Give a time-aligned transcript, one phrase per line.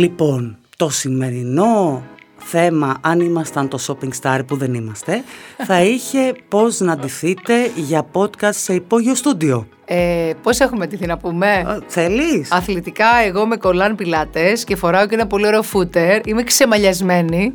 [0.00, 2.02] Λοιπόν, το σημερινό
[2.36, 5.22] θέμα, αν ήμασταν το shopping star που δεν είμαστε,
[5.66, 9.66] θα είχε πώς να ντυθείτε για podcast σε υπόγειο στούντιο.
[9.84, 15.06] Ε, Πώς έχουμε τη να πούμε; Ε, Θέλεις; Αθλητικά, εγώ με κολλάν πιλάτες και φοράω
[15.06, 16.26] και ένα πολύ ωραίο φούτερ.
[16.26, 17.50] Είμαι ξεμαλιασμένη.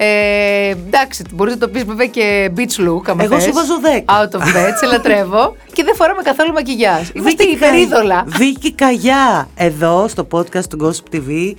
[0.00, 3.02] Ε, εντάξει, μπορείς να το πεις βέβαια και beach look.
[3.08, 3.44] άμα Εγώ θες.
[3.44, 4.04] σου βάζω 10.
[4.24, 5.56] Out of bed, σε λατρεύω.
[5.74, 7.08] και δεν φοράμε καθόλου μακιγιάζ.
[7.14, 8.14] Είμαστε Βίκυ υπερίδωλα.
[8.14, 11.52] Κα- Βίκυ Καγιά, εδώ στο podcast του Gossip TV.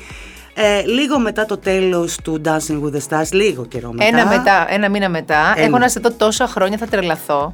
[0.53, 4.05] Ε, λίγο μετά το τέλος του Dancing with the Stars, λίγο καιρό μετά.
[4.05, 5.53] Ένα, μετά, ένα μήνα μετά.
[5.55, 5.66] Ένα.
[5.67, 7.53] Έχω να σε δω τόσα χρόνια, θα τρελαθώ.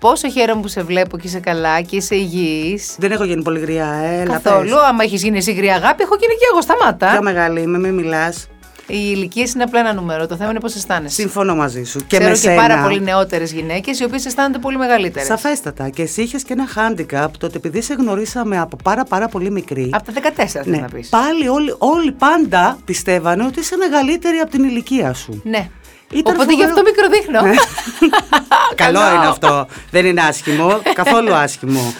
[0.00, 2.94] Πόσο χαίρομαι που σε βλέπω και είσαι καλά και είσαι υγιής.
[2.98, 4.68] Δεν έχω γίνει πολύ γριά, ε, έλα Καθόλου.
[4.68, 4.78] πες.
[4.88, 6.60] Άμα έχεις γίνει εσύ γριά αγάπη, έχω γίνει και εγώ.
[6.62, 7.10] Σταμάτα.
[7.10, 8.48] Πιο μεγάλη είμαι, μην μιλάς.
[8.88, 10.26] Οι ηλικίες είναι απλά ένα νούμερο.
[10.26, 11.14] Το θέμα είναι πώς αισθάνεσαι.
[11.14, 11.98] Συμφωνώ μαζί σου.
[11.98, 12.56] Και Ξέρω με και σένα.
[12.62, 15.26] πάρα πολύ νεότερες γυναίκες οι οποίες αισθάνονται πολύ μεγαλύτερες.
[15.28, 15.88] Σαφέστατα.
[15.88, 19.50] Και εσύ είχες και ένα handicap το ότι επειδή σε γνωρίσαμε από πάρα πάρα πολύ
[19.50, 19.90] μικρή.
[19.92, 21.08] Από τα 14 θέλω ναι, να πεις.
[21.08, 25.40] πάλι όλοι, όλοι πάντα πιστεύανε ότι είσαι μεγαλύτερη από την ηλικία σου.
[25.44, 25.68] Ναι.
[26.12, 26.68] Ήταν Οπότε γι' φοβερό.
[26.74, 27.40] αυτό μικροδείχνω.
[27.40, 27.54] Ναι.
[28.84, 29.66] Καλό είναι αυτό.
[29.90, 30.80] Δεν είναι άσχημο.
[30.94, 31.94] καθόλου άσχημο.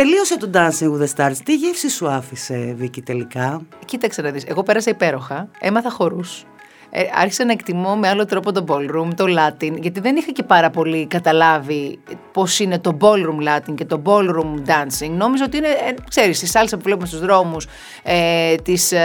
[0.00, 1.36] Τελείωσε το Dancing with the Stars.
[1.44, 6.44] Τι γεύση σου άφησε, Βίκυ, τελικά; Κοίταξε να δεις, εγώ πέρασα υπέροχα, έμαθα χορούς.
[6.92, 10.42] Ε, άρχισα να εκτιμώ με άλλο τρόπο το ballroom, το Latin, γιατί δεν είχα και
[10.42, 11.98] πάρα πολύ καταλάβει
[12.32, 15.10] πώς είναι το ballroom Latin και το ballroom dancing.
[15.10, 17.66] Νόμιζα ότι είναι, ε, ξέρεις, η σάλσα που βλέπουμε στους δρόμους
[18.02, 19.00] ε, της ε,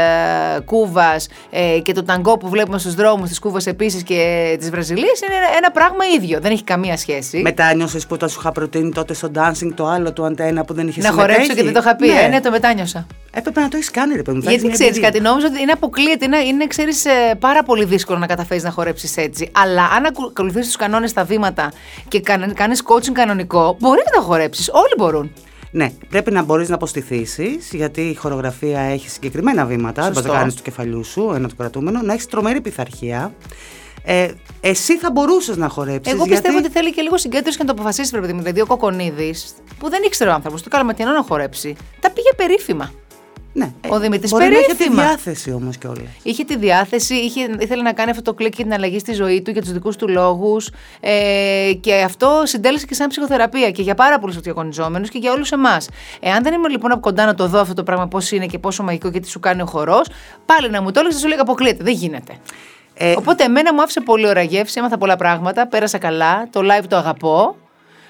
[0.66, 5.20] Κούβας ε, και το ταγκό που βλέπουμε στους δρόμους της Κούβας επίσης και της Βραζιλίας
[5.22, 7.38] είναι ένα, ένα πράγμα ίδιο, δεν έχει καμία σχέση.
[7.42, 10.88] Μετάνιωσε που τα σου είχα προτείνει τότε στο dancing το άλλο του αντένα που δεν
[10.88, 12.22] είχες να χορέψω και δεν το είχα πει, Ναι.
[12.22, 13.08] ε, ναι, το μετάνιωσα.
[13.38, 14.44] Έπρεπε να το έχεις κάνει, ρε παιδί μου.
[14.44, 15.10] θα Γιατί έχεις μια ξέρεις εμπειρία.
[15.10, 18.72] κάτι, νόμιζα ότι είναι αποκλείεται, είναι, είναι ξέρεις, ε, πάρα πολύ δύσκολο να καταφέρεις να
[18.72, 19.52] χορέψεις έτσι.
[19.52, 21.72] Αλλά αν ακολουθήσεις τους κανόνες στα βήματα
[22.08, 22.20] και
[22.54, 24.70] κάνεις coaching κανονικό, μπορεί να το χορέψεις.
[24.74, 25.32] Όλοι μπορούν.
[25.72, 30.02] Ναι, πρέπει να μπορείς να αποστηθήσεις, γιατί η χορογραφία έχει συγκεκριμένα βήματα.
[30.02, 30.40] Δεν μπορεί να Σωστό.
[30.40, 33.34] κάνει του κεφαλιού σου, ένα το κρατούμενο, να έχεις τρομερή πειθαρχία.
[34.04, 34.28] Ε,
[34.62, 36.14] εσύ θα μπορούσες να χορέψεις.
[36.14, 38.40] Εγώ πιστεύω ότι θέλει και λίγο συγκέντρωση και να το αποφασίσεις, παιδί μου.
[38.40, 42.92] Δηλαδή, ο Κοκονίδης, που δεν ήξερε ο άνθρωπος, το καλαματιανό να χορέψει, τα πήγε περίφημα.
[43.58, 45.04] Ναι, Ο Δημήτρης μπορεί να έχει τη περίφημα.
[45.04, 46.04] διάθεση όμως κιόλας.
[46.24, 49.42] Είχε τη διάθεση, είχε, ήθελε να κάνει αυτό το κλικ και την αλλαγή στη ζωή
[49.42, 50.70] του για τους δικούς του λόγους.
[51.00, 55.52] Ε, και αυτό συντέλεσε και σαν ψυχοθεραπεία και για πάρα πολλούς διαγωνιζόμενου και για όλους
[55.52, 55.90] εμάς.
[56.20, 58.60] Εάν δεν είμαι λοιπόν από κοντά να το δω αυτό το πράγμα, πώς είναι και
[58.60, 60.08] πόσο μαγικό και τι σου κάνει ο χορός,
[60.46, 61.84] πάλι να μου το έλεγες, θα σου λέγα αποκλείεται.
[61.84, 62.34] Δεν γίνεται.
[62.94, 66.86] Ε, Οπότε εμένα μου άφησε πολύ ωραία γεύση, έμαθα πολλά πράγματα, πέρασα καλά, το live
[66.88, 67.56] το αγαπώ.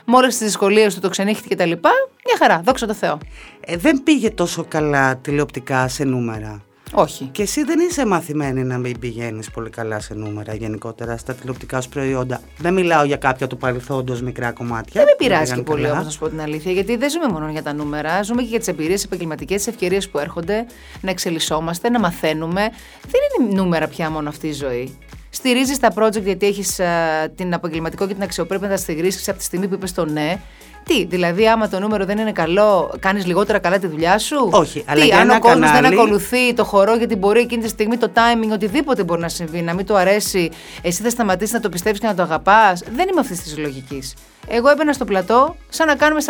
[0.06, 1.90] Με όλε τις δυσκολίες του, το ξενύχτη και τα λοιπά,
[2.26, 3.18] μια χαρά, δόξα τω Θεώ.
[3.60, 6.64] ε, δεν πήγε τόσο καλά τηλεοπτικά σε νούμερα.
[6.94, 7.30] Όχι.
[7.32, 11.82] Και εσύ δεν είσαι μαθημένη να μην πηγαίνεις πολύ καλά σε νούμερα γενικότερα στα τηλεοπτικά
[11.82, 12.42] σου προϊόντα.
[12.58, 14.92] Δεν μιλάω για κάποια του παρελθόντος μικρά κομμάτια.
[14.94, 15.94] Δεν με που πειράζει πήγαν και πολύ καλά.
[15.94, 18.24] όμω, να σου πω την αλήθεια, γιατί δεν ζούμε μόνο για τα νούμερα.
[18.24, 20.66] Ζούμε και για τις εμπειρίες επαγγελματικές, τις ευκαιρίες που έρχονται,
[21.02, 22.62] να εξελισσόμαστε, να μαθαίνουμε.
[23.02, 24.98] Δεν είναι νούμερα πια μόνο αυτή η ζωή.
[25.36, 26.80] Στηρίζεις τα project γιατί έχεις
[27.36, 30.40] την επαγγελματικό και την αξιοπρέπεια να τα στηρίσει από τη στιγμή που είπες το ναι.
[30.84, 34.84] Τι, δηλαδή, άμα το νούμερο δεν είναι καλό, κάνεις λιγότερα καλά τη δουλειά σου; Όχι,
[34.88, 37.64] αλλά Τι, για αν ένα ο κόσμος δεν κανάλι- ακολουθεί το χορό, γιατί μπορεί εκείνη
[37.64, 40.50] τη στιγμή το timing, οτιδήποτε μπορεί να συμβεί, να μην του αρέσει,
[40.82, 42.84] εσύ θα σταματήσεις να το πιστεύει και να το αγαπάς.
[42.96, 44.14] Δεν είμαι αυτής της λογικής.
[44.48, 46.22] Εγώ έμπαινα στο πλατό σαν να κάνουμε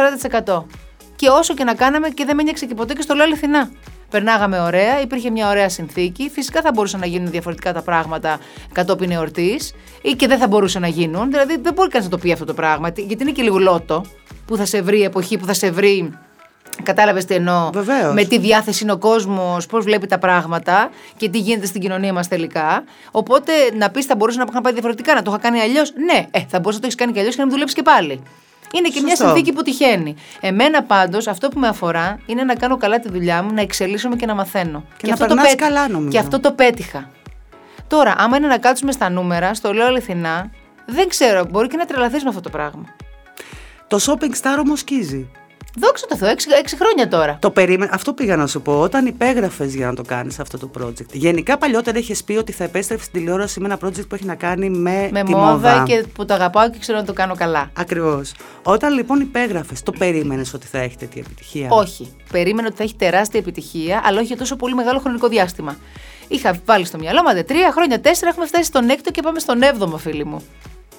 [0.45, 0.65] 40%.
[1.15, 3.71] Και όσο και να κάναμε και δεν με νοιάξε και ποτέ και στο λέω αληθινά.
[4.09, 6.29] Περνάγαμε ωραία, υπήρχε μια ωραία συνθήκη.
[6.29, 8.39] Φυσικά θα μπορούσαν να γίνουν διαφορετικά τα πράγματα
[8.71, 11.31] κατόπιν εορτής ή και δεν θα μπορούσαν να γίνουν.
[11.31, 14.05] Δηλαδή δεν μπορεί κανείς να το πει αυτό το πράγμα, γιατί είναι και λίγο λότο
[14.45, 16.13] που θα σε βρει η εποχή, που θα σε βρει
[16.83, 17.69] Κατάλαβες τι εννοώ.
[17.73, 18.13] Βεβαίως.
[18.13, 22.13] Με τι διάθεση είναι ο κόσμος, πώς βλέπει τα πράγματα και τι γίνεται στην κοινωνία
[22.13, 22.83] μας τελικά.
[23.11, 25.93] Οπότε να πεις θα μπορούσε να είχα πάει διαφορετικά, να το είχα κάνει αλλιώς.
[26.05, 27.83] Ναι, ε, θα μπορούσε να το έχεις κάνει και αλλιώς και να μην δουλέψεις και
[27.83, 28.23] πάλι.
[28.77, 29.25] Είναι και μια Σωστό.
[29.25, 30.15] συνθήκη που τυχαίνει.
[30.41, 34.15] Εμένα πάντως αυτό που με αφορά είναι να κάνω καλά τη δουλειά μου, να εξελίσσομαι
[34.15, 34.83] και να μαθαίνω.
[34.97, 35.69] Και να αυτό το περνάς πέτυχα.
[35.69, 36.09] καλά, νομίζω.
[36.09, 37.09] Και αυτό το πέτυχα.
[37.87, 40.49] Τώρα, άμα είναι να κάτσουμε στα νούμερα, στο λέω αληθινά,
[40.85, 42.83] δεν ξέρω, μπορεί και να τρελαθείς με αυτό το πράγμα.
[43.87, 45.29] Το shopping star όμως σκίζει.
[45.77, 47.37] Δόξα τω Θεώ, έξι, έξι χρόνια τώρα.
[47.41, 48.79] Το περίμενα, αυτό πήγα να σου πω.
[48.81, 51.11] Όταν υπέγραφες για να το κάνεις αυτό το project.
[51.11, 54.35] Γενικά παλιότερα είχες πει ότι θα επέστρεφε στην τηλεόραση με ένα project που έχει να
[54.35, 55.83] κάνει με, με τη μόδα, μόδα.
[55.87, 57.69] και που το αγαπάω και ξέρω να το κάνω καλά.
[57.73, 58.33] Ακριβώς.
[58.63, 62.15] Όταν λοιπόν υπέγραφες, το περίμενες ότι θα έχει τέτοια επιτυχία; Όχι.
[62.31, 65.77] Περίμενα ότι θα έχει τεράστια επιτυχία, αλλά όχι για τόσο πολύ μεγάλο χρονικό διάστημα.
[66.27, 69.61] Είχα βάλει στο μυαλό μου, τρία χρόνια, τέσσερα, έχουμε φτάσει στον έκτο και πάμε στον
[69.61, 70.43] έβδομο, φίλοι μου.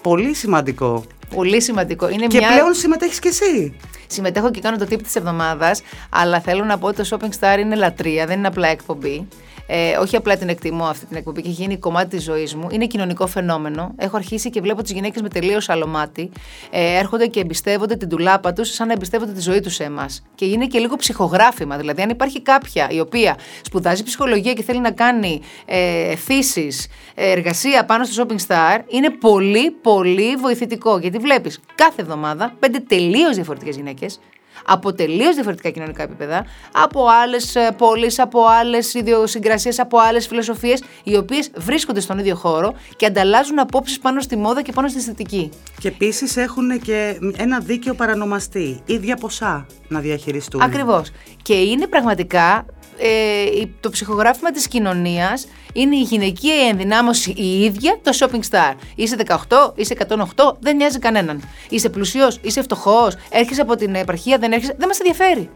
[0.08, 1.04] Πολύ σημαντικό.
[1.34, 2.08] Πολύ σημαντικό.
[2.08, 2.48] Είναι Και μια...
[2.48, 3.76] πλέον συμμετέχεις κι εσύ.
[4.06, 7.58] Συμμετέχω και κάνω το τύπο της εβδομάδας, αλλά θέλω να πω ότι το Shopping Star
[7.58, 9.28] είναι λατρεία, δεν είναι απλά εκπομπή.
[9.66, 12.68] Ε, όχι απλά την εκτιμώ αυτή την εκπομπή και έχει γίνει κομμάτι της ζωής μου.
[12.70, 13.94] Είναι κοινωνικό φαινόμενο.
[13.96, 16.30] Έχω αρχίσει και βλέπω τις γυναίκες με τελείως άλλο μάτι.
[16.70, 20.22] Ε, έρχονται και εμπιστεύονται την τουλάπα τους σαν να εμπιστεύονται τη ζωή τους σε εμάς.
[20.34, 21.76] Και είναι και λίγο ψυχογράφημα.
[21.76, 26.68] Δηλαδή, αν υπάρχει κάποια η οποία σπουδάζει ψυχολογία και θέλει να κάνει ε, θέσει,
[27.14, 30.98] εργασία πάνω στο Shopping Star, είναι πολύ, πολύ βοηθητικό.
[30.98, 34.20] Γιατί βλέπεις κάθε εβδομάδα πέντε τελείως διαφορετικές γυναίκες
[34.64, 41.16] από τελείως διαφορετικά κοινωνικά επίπεδα, από άλλες πόλεις, από άλλες ιδιοσυγκρασίες, από άλλες φιλοσοφίες, οι
[41.16, 45.50] οποίες βρίσκονται στον ίδιο χώρο και ανταλλάζουν απόψεις πάνω στη μόδα και πάνω στη αισθητική.
[45.78, 50.62] Και επίσης έχουν και ένα δίκαιο παρανομαστή, ίδια ποσά να διαχειριστούν.
[50.62, 51.10] Ακριβώς.
[51.42, 52.66] Και είναι πραγματικά
[52.98, 58.74] ε, το ψυχογράφημα της κοινωνίας είναι η γυναικεία ενδυνάμωση η ίδια το shopping star.
[58.94, 59.16] Είσαι
[59.48, 61.42] 18, είσαι 108, δεν νοιάζει κανέναν.
[61.68, 65.50] Είσαι πλουσιός, είσαι φτωχός, έρχεσαι από την επαρχία, δεν έρχεσαι, δεν μας ενδιαφέρει.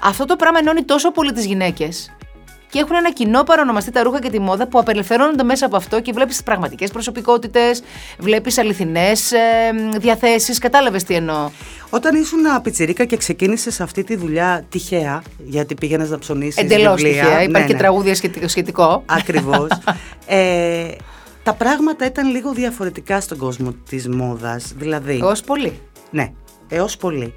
[0.00, 2.16] Αυτό το πράγμα ενώνει τόσο πολύ τις γυναίκες
[2.70, 6.00] και έχουν ένα κοινό παρονομαστή τα ρούχα και τη μόδα που απελευθερώνονται μέσα από αυτό
[6.00, 7.82] και βλέπεις τι πραγματικές προσωπικότητες,
[8.18, 9.38] βλέπεις αληθινές ε,
[9.98, 10.58] διαθέσεις.
[10.58, 11.50] Κατάλαβες τι εννοώ.
[11.90, 16.56] Όταν ήσουν πιτσιρίκα και ξεκίνησες αυτή τη δουλειά τυχαία, γιατί πήγαινες να ψωνίσεις.
[16.62, 17.24] Εντελώς τυχαία.
[17.24, 17.78] Υπάρχει ναι, και ναι.
[17.78, 18.14] τραγούδια
[18.46, 19.02] σχετικό.
[19.06, 19.68] Ακριβώς.
[20.26, 20.86] ε,
[21.42, 25.18] τα πράγματα ήταν λίγο διαφορετικά στον κόσμο της μόδας, δηλαδή...
[25.22, 25.80] Έως πολύ.
[26.10, 26.32] Ναι,
[26.68, 27.34] έως πολύ.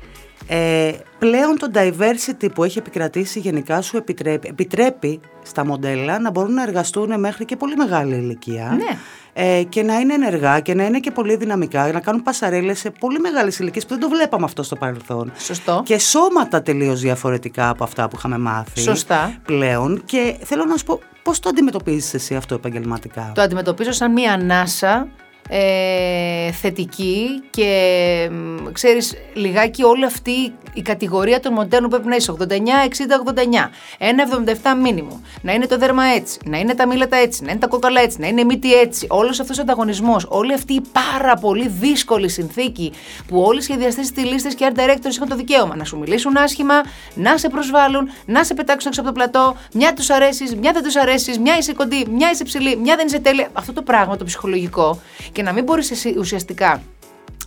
[0.51, 6.54] Ε, πλέον το diversity που έχει επικρατήσει γενικά σου επιτρέπει, επιτρέπει στα μοντέλα να μπορούν
[6.54, 8.98] να εργαστούν μέχρι και πολύ μεγάλη ηλικία ναι.
[9.34, 12.90] ε, και να είναι ενεργά και να είναι και πολύ δυναμικά, να κάνουν πασαρέλες σε
[12.90, 15.31] πολύ μεγάλες ηλικίες που δεν το βλέπαμε αυτό στο παρελθόν.
[15.38, 15.81] Σωστό.
[15.86, 19.40] Και σώματα τελείως διαφορετικά από αυτά που είχαμε μάθει Σωστά.
[19.46, 24.12] πλέον και θέλω να σου πω πώς το αντιμετωπίζεις εσύ αυτό επαγγελματικά; Το αντιμετωπίζω σαν
[24.12, 25.07] μία ανάσα
[25.50, 28.30] ε, θετική και
[28.71, 34.27] ξέρεις λιγάκι όλη αυτή η κατηγορία των μοντέλων πρέπει να είσαι 89, 60, 89 ένα
[34.45, 37.68] 77 μήνυμο να είναι το δέρμα έτσι, να είναι τα μήλατα έτσι να είναι τα
[37.68, 39.07] κόκαλα έτσι, να είναι η μύτη έτσι.
[39.09, 42.91] Όλος αυτός ο ανταγωνισμός, όλη αυτή η πάρα πολύ δύσκολη συνθήκη
[43.27, 46.74] που όλοι οι σχεδιαστές, λίστες και art directors είχαν το δικαίωμα να σου μιλήσουν άσχημα,
[47.13, 50.83] να σε προσβάλλουν, να σε πετάξουν έξω από το πλατό, μια τους αρέσεις, μια δεν
[50.83, 53.50] τους αρέσεις, μια είσαι κοντή, μια είσαι ψηλή, μια δεν είσαι τέλεια.
[53.53, 55.00] Αυτό το πράγμα το ψυχολογικό
[55.39, 56.81] και να μην μπορείς εσύ ουσιαστικά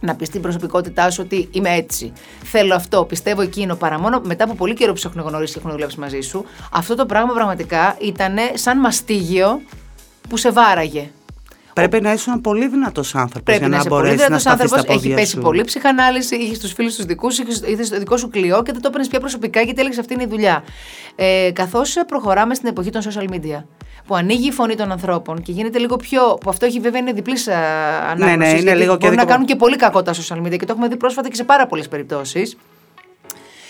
[0.00, 2.12] να πεις στην προσωπικότητά σου ότι είμαι έτσι.
[2.42, 3.74] Θέλω αυτό, πιστεύω εκείνο.
[3.74, 6.44] Παρά μόνο μετά από πολύ καιρό που σε έχουν γνωρίσει και έχουν δουλέψει μαζί σου,
[6.72, 9.60] αυτό το πράγμα πραγματικά ήταν σαν μαστίγιο
[10.28, 11.10] που σε βάραγε.
[11.74, 14.26] Πρέπει να είσαι ένα πολύ δυνατός άνθρωπος Πρέπει για να, να είσαι πολύ μπορέσεις να
[14.26, 14.84] δυνατός σταθείς άνθρωπος.
[14.84, 18.28] στα Έχει πέσει πολύ ψυχανάλυση, είχες τους φίλους τους δικούς σου, είχε το δικό σου
[18.28, 20.64] κλειό και δεν το έπαιρνες πια προσωπικά γιατί έλεγες αυτή είναι η δουλειά.
[21.16, 23.64] Ε, Καθώς προχωράμε στην εποχή των social media,
[24.06, 26.38] που ανοίγει η φωνή των ανθρώπων και γίνεται λίγο πιο.
[26.40, 28.37] που αυτό έχει βέβαια είναι διπλής ανάγνωση.
[28.37, 30.72] Ναι, ναι, είναι λίγο μπορεί να κάνουν και πολύ κακό τα social media και το
[30.72, 32.56] έχουμε δει πρόσφατα και σε πάρα πολλές περιπτώσεις.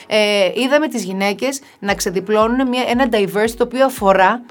[0.06, 4.43] Ε, είδαμε τις γυναίκες να ξεδιπλώνουν μια, ένα diversity το οποίο αφορά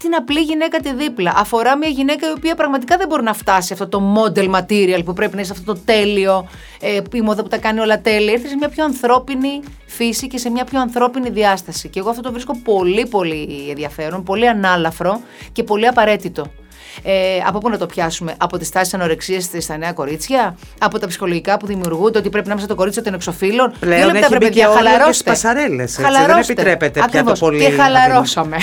[0.00, 1.32] την απλή γυναίκα τη δίπλα.
[1.36, 5.12] Αφορά μια γυναίκα η οποία πραγματικά δεν μπορεί να φτάσει αυτό το model material που
[5.12, 6.48] πρέπει να είσαι αυτό το τέλειο,
[6.80, 8.32] ε, η μόδα που τα κάνει όλα τέλεια.
[8.32, 11.88] Ήρθες σε μια πιο ανθρώπινη φύση και σε μια πιο ανθρώπινη διάσταση.
[11.88, 15.20] Και εγώ αυτό το βρίσκω πολύ πολύ ενδιαφέρον, πολύ ανάλαφρο
[15.52, 16.46] και πολύ απαραίτητο.
[17.02, 21.06] Ε, από πού να το πιάσουμε, από τις τάσεις ανορεξίας στα νέα κορίτσια, από τα
[21.06, 23.72] ψυχολογικά που δημιουργούνται ότι πρέπει να είμαστε το κορίτσι των εξοφύλων.
[23.80, 25.32] Πλέον Δύο λεπτά, παιδιά, χαλαρώστε.
[26.26, 27.64] Δεν επιτρέπεται πια το πολύ.
[27.64, 28.56] Και χαλαρώσαμε.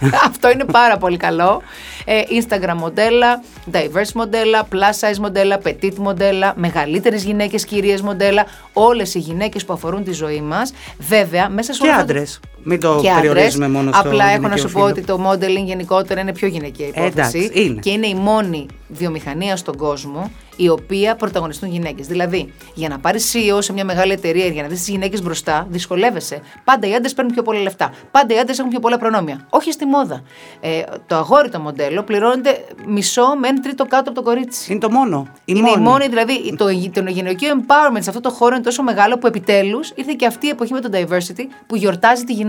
[0.28, 1.62] Αυτό είναι πάρα πολύ καλό.
[2.04, 3.42] Ε, Instagram μοντέλα,
[3.72, 8.46] diverse μοντέλα, plus size μοντέλα, petite μοντέλα, μεγαλύτερες γυναίκες, κυρίες μοντέλα.
[8.72, 10.72] Όλες οι γυναίκες που αφορούν τη ζωή μας.
[10.98, 12.40] Βέβαια, μέσα σε Και άντρες.
[12.62, 16.20] Μην το και περιορίζουμε μόνο στο Απλά έχω να σου πω ότι το modeling γενικότερα
[16.20, 17.08] είναι πιο γυναικεία υπόθεση.
[17.12, 17.80] Εντάξει, είναι.
[17.80, 22.06] Και είναι η μόνη βιομηχανία στον κόσμο η οποία πρωταγωνιστούν γυναίκες.
[22.06, 25.66] Δηλαδή, για να πάρεις CEO σε μια μεγάλη εταιρεία, για να δεις τις γυναίκες μπροστά,
[25.70, 26.40] δυσκολεύεσαι.
[26.64, 27.92] Πάντα οι άντρες παίρνουν πιο πολλά λεφτά.
[28.10, 29.46] Πάντα οι άντρες έχουν πιο πολλά προνόμια.
[29.50, 30.22] Όχι στη μόδα.
[30.60, 34.72] Ε, το αγόρι το μοντέλο πληρώνεται μισό με ένα τρίτο κάτω από το κορίτσι.
[34.72, 35.26] Είναι το μόνο.
[35.28, 35.80] Η είναι μόνη.
[35.80, 39.26] η μόνη, δηλαδή το, το γυναικείο empowerment σε αυτό το χώρο είναι τόσο μεγάλο που
[39.26, 42.48] επιτέλους ήρθε και αυτή η εποχή με το diversity που γιορτάζει τη γυναίκα.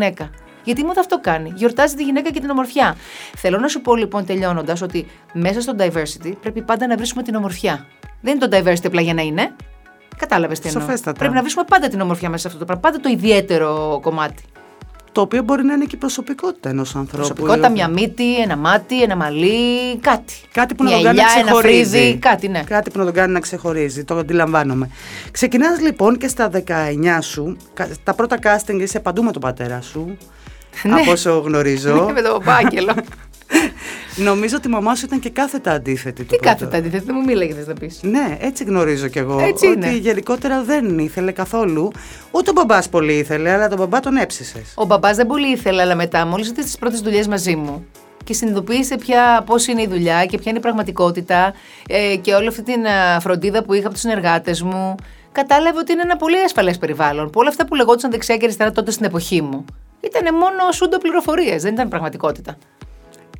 [0.63, 1.51] Γιατί η μόδα αυτό κάνει.
[1.55, 2.95] Γιορτάζει τη γυναίκα και την ομορφιά.
[3.35, 7.35] Θέλω να σου πω λοιπόν τελειώνοντας ότι μέσα στο diversity πρέπει πάντα να βρίσκουμε την
[7.35, 7.85] ομορφιά.
[8.21, 9.55] Δεν είναι το diversity απλά για να είναι.
[10.17, 10.81] Κατάλαβες τι εννοώ.
[10.81, 11.17] Σοφέστατα.
[11.17, 12.89] Πρέπει να βρίσκουμε πάντα την ομορφιά μέσα σε αυτό το πράγμα.
[12.89, 14.43] Πάντα το ιδιαίτερο κομμάτι.
[15.11, 17.17] Το οποίο μπορεί να είναι και η προσωπικότητα ενός ανθρώπου.
[17.17, 20.33] Προσωπικότητα, μια μύτη, ένα μάτι, ένα μαλλί, κάτι.
[20.51, 21.89] Κάτι που Μια να τον κάνει να ηλιά, ένα ξεχωρίζει.
[21.97, 22.63] φρύδι, κάτι, ναι.
[22.63, 24.03] Κάτι που να τον κάνει να ξεχωρίζει.
[24.03, 24.89] Το αντιλαμβάνομαι.
[25.31, 27.57] Ξεκινάς λοιπόν και στα 19 σου.
[27.73, 30.17] κα- Τα πρώτα casting είσαι παντού με τον πατέρα σου.
[30.83, 30.93] Ναι.
[31.01, 32.05] Από όσο γνωρίζω.
[32.13, 32.93] με το παπάγγελο.
[34.23, 36.23] Νομίζω ότι η μαμά σου ήταν και κάθετα αντίθετη.
[36.23, 37.99] Τι κάθετα αντίθετα, δεν μου μίλαγες, θε να πεις.
[38.01, 39.39] Ναι, έτσι γνωρίζω κι εγώ.
[39.39, 39.97] Έτσι ότι είναι.
[39.97, 41.91] γενικότερα δεν ήθελε καθόλου.
[42.31, 44.73] Ούτε ο μπαμπάς πολύ ήθελε, αλλά τον μπαμπά τον έψησες.
[44.75, 47.85] Ο μπαμπάς δεν πολύ ήθελε, αλλά μετά, μόλις ήρθε στις πρώτες δουλειές μαζί μου,
[48.23, 51.53] και συνειδητοποίησε πια πώς είναι η δουλειά και ποια είναι η πραγματικότητα
[51.87, 54.95] ε, και όλη αυτή την α, φροντίδα που είχα από τους συνεργάτες μου.
[55.31, 57.29] Κατάλαβε ότι είναι ένα πολύ ασφαλέ περιβάλλον.
[57.29, 59.65] Που όλα αυτά που λεγόντουσαν δεξιά και αριστερά τότε στην εποχή μου
[60.01, 62.57] ήταν μόνο σούντο πληροφορίες, δεν ήταν πραγματικότητα.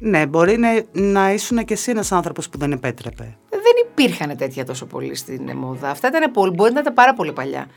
[0.03, 3.38] Ναι, μπορεί να, να ήσουν και εσύ ένας άνθρωπος που δεν επέτρεπε.
[3.50, 5.89] Δεν υπήρχαν τέτοια τόσο πολύ στην μόδα.
[5.89, 7.67] Αυτά ήταν πολύ, μπορεί να ήταν πάρα πολύ παλιά.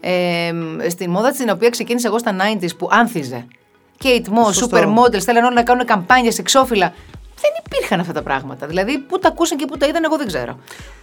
[0.00, 0.52] Ε,
[0.88, 3.46] στην μόδα στην οποία ξεκίνησα εγώ στα 90s που άνθιζε.
[4.02, 4.68] Kate Moss, Σωστό.
[4.72, 6.94] supermodels, θέλαν όλοι να κάνουν καμπάνια εξώφυλλα.
[7.40, 8.66] Δεν υπήρχαν αυτά τα πράγματα.
[8.66, 10.58] Δηλαδή, πού τα ακούσαν και πού τα είδαν, εγώ δεν ξέρω.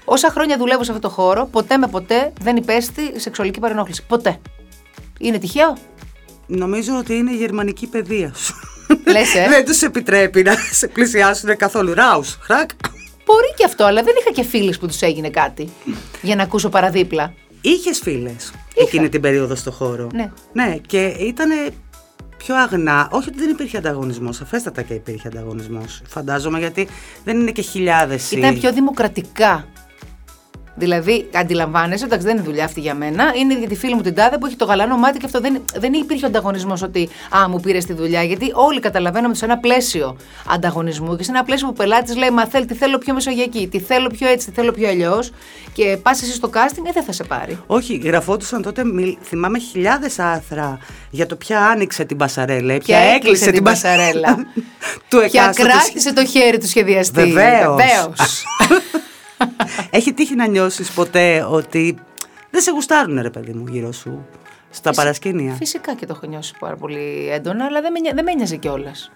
[0.05, 4.05] Όσα χρόνια δουλεύω σε αυτό το χώρο, ποτέ με ποτέ δεν υπέστη σεξουαλική παρενόχληση.
[4.05, 4.39] Ποτέ.
[5.19, 5.77] Είναι τυχαίο;
[6.47, 8.72] Νομίζω ότι είναι η γερμανική παιδεία σου.
[9.05, 11.93] Λες, ε; δεν τους επιτρέπει να σε πλησιάσουν καθόλου.
[11.93, 12.69] Ράους, χρακ.
[13.25, 15.69] Μπορεί και αυτό, αλλά δεν είχα και φίλες που τους έγινε κάτι.
[16.21, 17.33] Για να ακούσω παραδίπλα.
[17.61, 20.31] Είχες φίλες εκείνη την περίοδο στο χώρο; Ναι.
[20.53, 21.49] Ναι, και ήταν
[22.37, 23.07] πιο αγνά.
[23.11, 24.41] Όχι ότι δεν υπήρχε ανταγωνισμός.
[24.41, 26.01] Αφέστατα και υπήρχε ανταγωνισμός.
[26.07, 26.87] Φαντάζομαι γιατί
[27.23, 28.31] δεν είναι και χιλιάδες.
[28.31, 29.67] Ήταν πιο δημοκρατικά.
[30.75, 33.31] Δηλαδή, αντιλαμβάνεσαι, εντάξει, δεν είναι δουλειά αυτή για μένα.
[33.35, 35.61] Είναι για τη φίλη μου την τάδε που έχει το γαλάνο μάτι και αυτό δεν,
[35.75, 38.23] δεν υπήρχε ανταγωνισμός ότι Α, μου πήρες τη δουλειά.
[38.23, 40.17] Γιατί όλοι καταλαβαίνουμε ότι σε ένα πλαίσιο
[40.49, 43.67] ανταγωνισμού και σε ένα πλαίσιο που ο πελάτης λέει Μα θέλει, τι θέλω πιο μεσογειακή,
[43.67, 45.31] τι θέλω πιο έτσι, τι θέλω πιο αλλιώς.
[45.73, 47.59] Και πας εσύ στο casting, ε, δεν θα σε πάρει.
[47.67, 50.77] Όχι, γραφόντουσαν τότε, μιλ- θυμάμαι χιλιάδες άρθρα
[51.09, 54.35] για το ποια άνοιξε την πασαρέλα, Ποια έκλεισε την πασαρέλα.
[55.09, 57.23] του Ποια εκάστοτε κράτησε το χέρι του σχεδιαστή.
[57.23, 58.43] Βεβαίως.
[59.57, 59.87] Βεβαίως.
[59.91, 61.97] Έχει τύχει να νιώσεις ποτέ ότι
[62.49, 64.25] δεν σε γουστάρουν ρε παιδί μου γύρω σου
[64.69, 68.23] στα παρασκήνια; Φυσικά και το έχω νιώσει πάρα πολύ έντονα, αλλά δεν με, νοιά- δεν
[68.23, 69.11] με ένοιαζε κιόλας.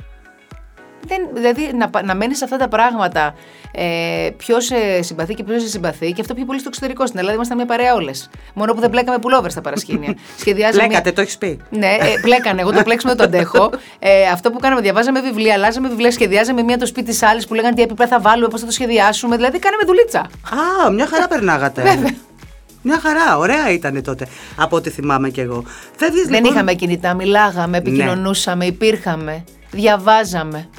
[1.08, 3.34] Δεν, δηλαδή να, πα- να μένεις σε αυτά τα πράγματα,
[3.72, 7.06] ε, ποιος σε συμπαθεί και ποιος σε συμπαθεί, και αυτό πιο πολύ στο εξωτερικό.
[7.08, 8.30] Στην Ελλάδα ήμασταν μια παρέα όλες.
[8.54, 10.16] Μόνο που δεν πλέκαμε πουλόβερ στα παρασκήνια.
[10.40, 10.88] Σχεδιάζαμε.
[10.88, 11.60] Πλέκατε, το έχεις πει.
[11.70, 12.62] Ναι, ε, πλέκανε.
[12.62, 13.70] Εγώ το πλέξιμο δεν το αντέχω.
[14.00, 17.54] Ε, αυτό που κάναμε, διαβάζαμε βιβλία, αλλάζαμε βιβλία, σχεδιάζαμε μία το σπίτι της άλλης που
[17.54, 19.36] λέγανε τι επίπεδα θα βάλουμε, πώς θα το σχεδιάσουμε.
[19.36, 20.20] Δηλαδή, κάναμε δουλίτσα.
[20.86, 21.82] Α, μια χαρά περνάγατε.
[22.82, 24.28] Μια χαρά, ωραία ήταν τότε,
[24.58, 25.64] από ό,τι θυμάμαι κι εγώ.
[25.96, 30.70] Φεύγεις, Δεν λοιπόν, είχαμε κινητά, μιλάγαμε, επικοινωνούσαμε, υπήρχαμε, διαβάζαμε.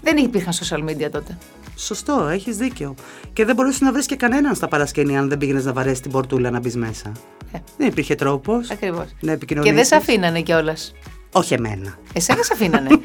[0.00, 1.38] Δεν υπήρχαν social media τότε.
[1.76, 2.94] Σωστό, έχεις δίκιο.
[3.32, 6.10] Και δεν μπορούσες να βρεις και κανέναν στα παρασκήνια αν δεν πήγαινες να βαρέσεις την
[6.10, 7.12] πορτούλα να μπεις μέσα.
[7.52, 7.58] Ε.
[7.76, 8.70] Δεν υπήρχε τρόπος.
[8.70, 8.98] Ακριβώς.
[8.98, 9.84] Να Και δεν επικοινωνήσει.
[9.84, 10.94] σε αφήνανε κιόλας.
[11.32, 11.98] Όχι εμένα.
[12.12, 12.88] Εσένα σε αφήνανε.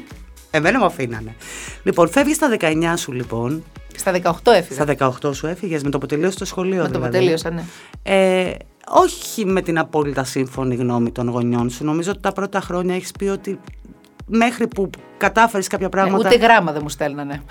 [0.50, 1.34] Εμένα μου αφήνανε.
[1.82, 3.64] Λοιπόν, φεύγεις στα 19 σου λοιπόν.
[3.96, 4.82] Στα 18 έφυγα.
[4.82, 6.82] Στα 18 σου έφυγες με το που τελείωσε το σχολείο.
[6.82, 7.18] Με το που δηλαδή.
[7.18, 7.64] τελείωσα, ναι.
[8.02, 8.54] Ε,
[8.88, 11.84] όχι με την απόλυτα σύμφωνη γνώμη των γονιών σου.
[11.84, 13.58] Νομίζω ότι τα πρώτα χρόνια έχεις πει ότι
[14.26, 16.28] μέχρι που κατάφερες κάποια Ναι, πράγματα.
[16.28, 17.42] Ούτε γράμμα δεν μου στέλνανε.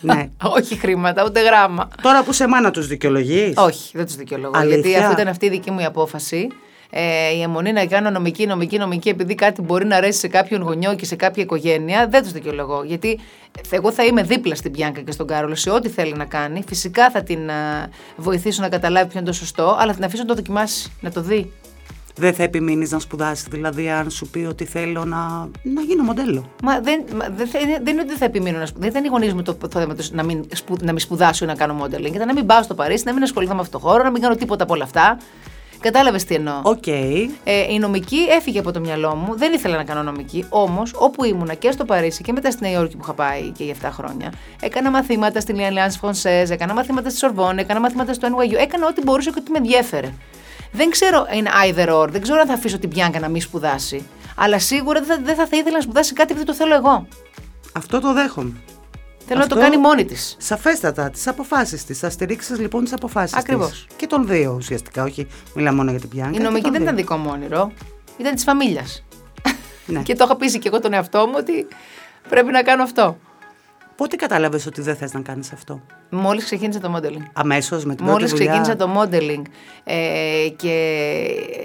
[0.00, 0.28] Ναι.
[0.56, 1.88] Όχι χρήματα, ούτε γράμμα.
[2.02, 3.56] Τώρα που σε μάνα τους δικαιολογείς.
[3.56, 4.52] Όχι, δεν τους δικαιολογώ.
[4.58, 6.48] Αλήθεια; Γιατί αφού ήταν αυτή η δική μου η απόφαση,
[6.90, 10.62] ε, η αιμονή να κάνω νομική, νομική, νομική, επειδή κάτι μπορεί να αρέσει σε κάποιον
[10.62, 12.82] γονιό και σε κάποια οικογένεια, δεν τους δικαιολογώ.
[12.84, 13.18] Γιατί
[13.70, 16.62] εγώ θα είμαι δίπλα στην Μπιάνκα και στον Κάρολο σε ό,τι θέλει να κάνει.
[16.66, 20.22] Φυσικά θα την α, βοηθήσω να καταλάβει ποιο είναι το σωστό, αλλά θα την αφήσω
[20.22, 21.52] να το δοκιμάσει, να το δει.
[22.18, 25.16] Δεν θα επιμείνεις να σπουδάσεις, δηλαδή, αν σου πει ότι θέλω να,
[25.62, 26.50] να γίνω μοντέλο.
[26.62, 28.90] Μα δεν, μα, δεν, θα- δεν είναι ότι δεν θα επιμείνω να σπουδάσω.
[28.92, 31.44] Δεν ήταν οι γονείς μου το, το θέμα τους να μην, σπου, να μην σπουδάσω
[31.44, 32.14] ή να κάνω modeling.
[32.14, 34.22] Ήταν να μην πάω στο Παρίσι, να μην ασχοληθώ με αυτό το χώρο, να μην
[34.22, 35.18] κάνω τίποτα από όλα αυτά.
[35.80, 36.86] Κατάλαβες τι εννοώ; Οκ.
[36.86, 37.18] Ε,
[37.70, 39.36] η νομική έφυγε από το μυαλό μου.
[39.36, 40.44] Δεν ήθελα να κάνω νομική.
[40.48, 43.64] Όμως, όπου ήμουνα και στο Παρίσι και μετά στη Νέα Υόρκη που είχα πάει και
[43.64, 48.28] για 7 χρόνια, έκανα μαθήματα στην Alliance Française, έκανα μαθήματα στη Sorbonne, έκανα μαθήματα στο
[48.28, 48.54] NYU.
[48.58, 50.12] Έκανα ό,τι μπορούσα και ό,τι με ενδιέφερε.
[50.72, 54.06] Δεν ξέρω, είναι either or, δεν ξέρω αν θα αφήσω την Πιάνκα να μην σπουδάσει.
[54.36, 57.06] Αλλά σίγουρα δεν θα, δεν θα, θα ήθελα να σπουδάσει κάτι επειδή το θέλω εγώ.
[57.72, 58.52] Αυτό το δέχομαι.
[59.26, 60.36] Θέλω να Αυτό- το κάνει μόνη της.
[60.38, 61.98] Σαφέστατα, τις αποφάσεις της.
[61.98, 63.40] Θα στηρίξει λοιπόν τις αποφάσεις της.
[63.40, 63.86] Ακριβώς.
[63.96, 66.30] Και των δύο ουσιαστικά, όχι μιλάμε μόνο για την Πιάνκα.
[66.30, 66.90] Η και νομική των δεν δύο.
[66.90, 67.72] ήταν δικό μου όνειρο.
[68.16, 69.04] Ήταν της φαμίλιας.
[69.86, 70.02] Ναι.
[70.06, 71.66] και το είχα πείσει και εγώ τον εαυτό μου ότι
[72.28, 73.18] πρέπει να κάνω αυτό.
[73.98, 77.22] Πότε κατάλαβες ότι δεν θες να κάνεις αυτό; Μόλις ξεκίνησα το modeling.
[77.32, 78.62] Αμέσως με την Μόλις πρώτη δουλειά.
[78.62, 79.42] ξεκίνησα το modeling
[79.84, 81.04] ε, και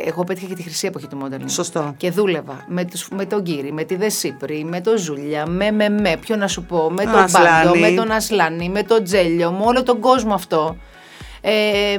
[0.06, 1.46] εγώ πέτυχα και τη χρυσή εποχή του modeling.
[1.46, 1.94] Σωστό.
[1.98, 5.90] Και δούλευα με, τους, με τον Κύρι, με τη Δεσίπρη, με τον Ζούλια, με, με,
[5.90, 7.66] με, ποιο να σου πω, με τον Ασλάνη.
[7.66, 10.78] Μπάντο, με τον Ασλάνη, με τον Τζέλιο, με όλο τον κόσμο αυτό.
[11.42, 11.98] Ε,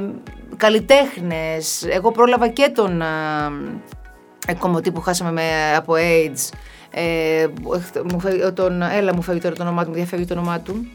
[0.57, 3.07] καλλιτέχνες, εγώ πρόλαβα και τον α,
[4.47, 6.49] ε, κομμωτή που χάσαμε με, από AIDS.
[6.97, 7.47] Ε,
[8.11, 10.87] μου φεύγει- τον, έλα μου φεύγει τώρα το όνομά του, μου διαφεύγει το όνομά του.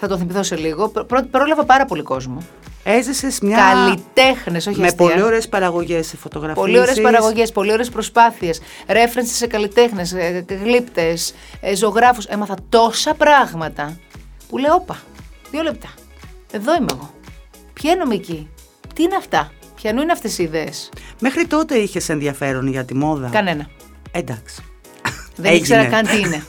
[0.00, 0.88] Θα τον θυμηθώ σε λίγο.
[0.88, 2.38] Προ, πρό- πρόλαβα πάρα πολύ κόσμο.
[2.84, 3.56] Έζησε μια.
[3.56, 5.06] Καλλιτέχνες, όχι με αστεία.
[5.08, 6.62] πολύ ωραίες παραγωγές σε φωτογραφίε.
[6.62, 8.60] Πολύ ωραίες παραγωγές, πολύ ωραίες προσπάθειες.
[8.86, 10.14] References σε καλλιτέχνες,
[10.62, 11.34] γλύπτες,
[11.74, 12.24] ζωγράφους.
[12.26, 13.96] Έμαθα τόσα πράγματα
[14.48, 14.96] που λέω: Όπα,
[15.50, 15.88] δύο λεπτά.
[16.50, 17.10] Εδώ είμαι εγώ.
[17.72, 18.48] Ποια είναι νομική,
[18.94, 20.90] τι είναι αυτά, ποιανού είναι αυτές οι ιδέες;
[21.20, 23.66] Μέχρι τότε είχες ενδιαφέρον για τη μόδα; Κανένα.
[24.16, 24.62] Εντάξει.
[25.36, 25.56] Δεν έγινε.
[25.56, 26.44] ήξερα καν τι είναι.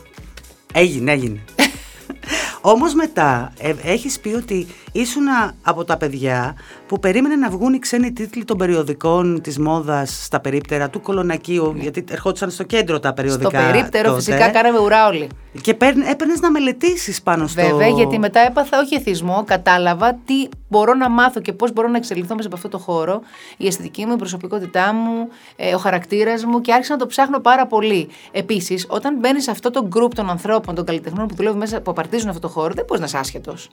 [0.74, 1.40] Έγινε, έγινε.
[2.62, 5.24] Όμως μετά ε, έχεις πει ότι ήσουν
[5.62, 6.56] από τα παιδιά
[6.88, 11.74] που περίμενε να βγουν οι ξένοι τίτλοι των περιοδικών της μόδας στα περίπτερα του Κολονακίου,
[11.76, 11.82] Ναι.
[11.82, 13.50] γιατί ερχόντουσαν στο κέντρο τα περιοδικά.
[13.50, 14.22] Στο περίπτερο τότε.
[14.22, 15.28] φυσικά κάναμε ουρά όλοι.
[15.62, 15.72] Και
[16.10, 17.62] έπαιρνες να μελετήσεις πάνω στο...
[17.62, 21.98] Βέβαια, γιατί μετά έπαθα όχι εθισμό, κατάλαβα τι μπορώ να μάθω και πώς μπορώ να
[21.98, 23.22] εξελιχθώ μέσα από αυτό το χώρο,
[23.58, 27.40] η αισθητική μου, η προσωπικότητά μου, ε, ο χαρακτήρας μου και άρχισα να το ψάχνω
[27.40, 28.08] πάρα πολύ.
[28.32, 31.92] Επίσης, όταν μπαίνεις σε αυτό το group των ανθρώπων, των καλλιτεχνών που δουλεύουν μέσα, που
[31.92, 33.70] απαρτίζουν αυτό το χώρο, δεν μπορείς να είσαι άσχετος.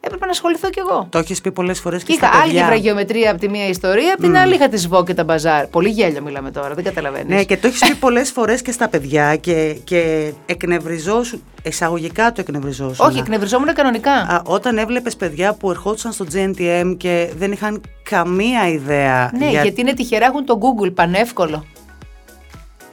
[0.00, 1.06] Έπρεπε να ασχοληθώ κι εγώ.
[1.10, 2.50] Το έχεις πει πολλές φορές και, Και στα είχα παιδιά.
[2.60, 5.66] άλγευρα γεωμετρία από τη μία ιστορία, από την άλλη είχα τη ΣΒΟ και τα μπαζάρ.
[5.66, 7.34] Πολύ γέλιο μιλάμε τώρα, δεν καταλαβαίνεις.
[7.34, 12.40] Ναι, και το έχεις πει πολλές φορές και στα παιδιά και, και εκνευριζόσουν, εισαγωγικά το
[12.40, 13.06] εκνευριζόσουν.
[13.06, 14.12] Όχι, εκνευριζόμουν κανονικά.
[14.12, 19.30] Α, όταν έβλεπες παιδιά που ερχόντουσαν στο GNTM και δεν είχαν καμία ιδέα.
[19.38, 21.64] Ναι, για- γιατί είναι τυχερά, έχουν το Google, πανεύκολο.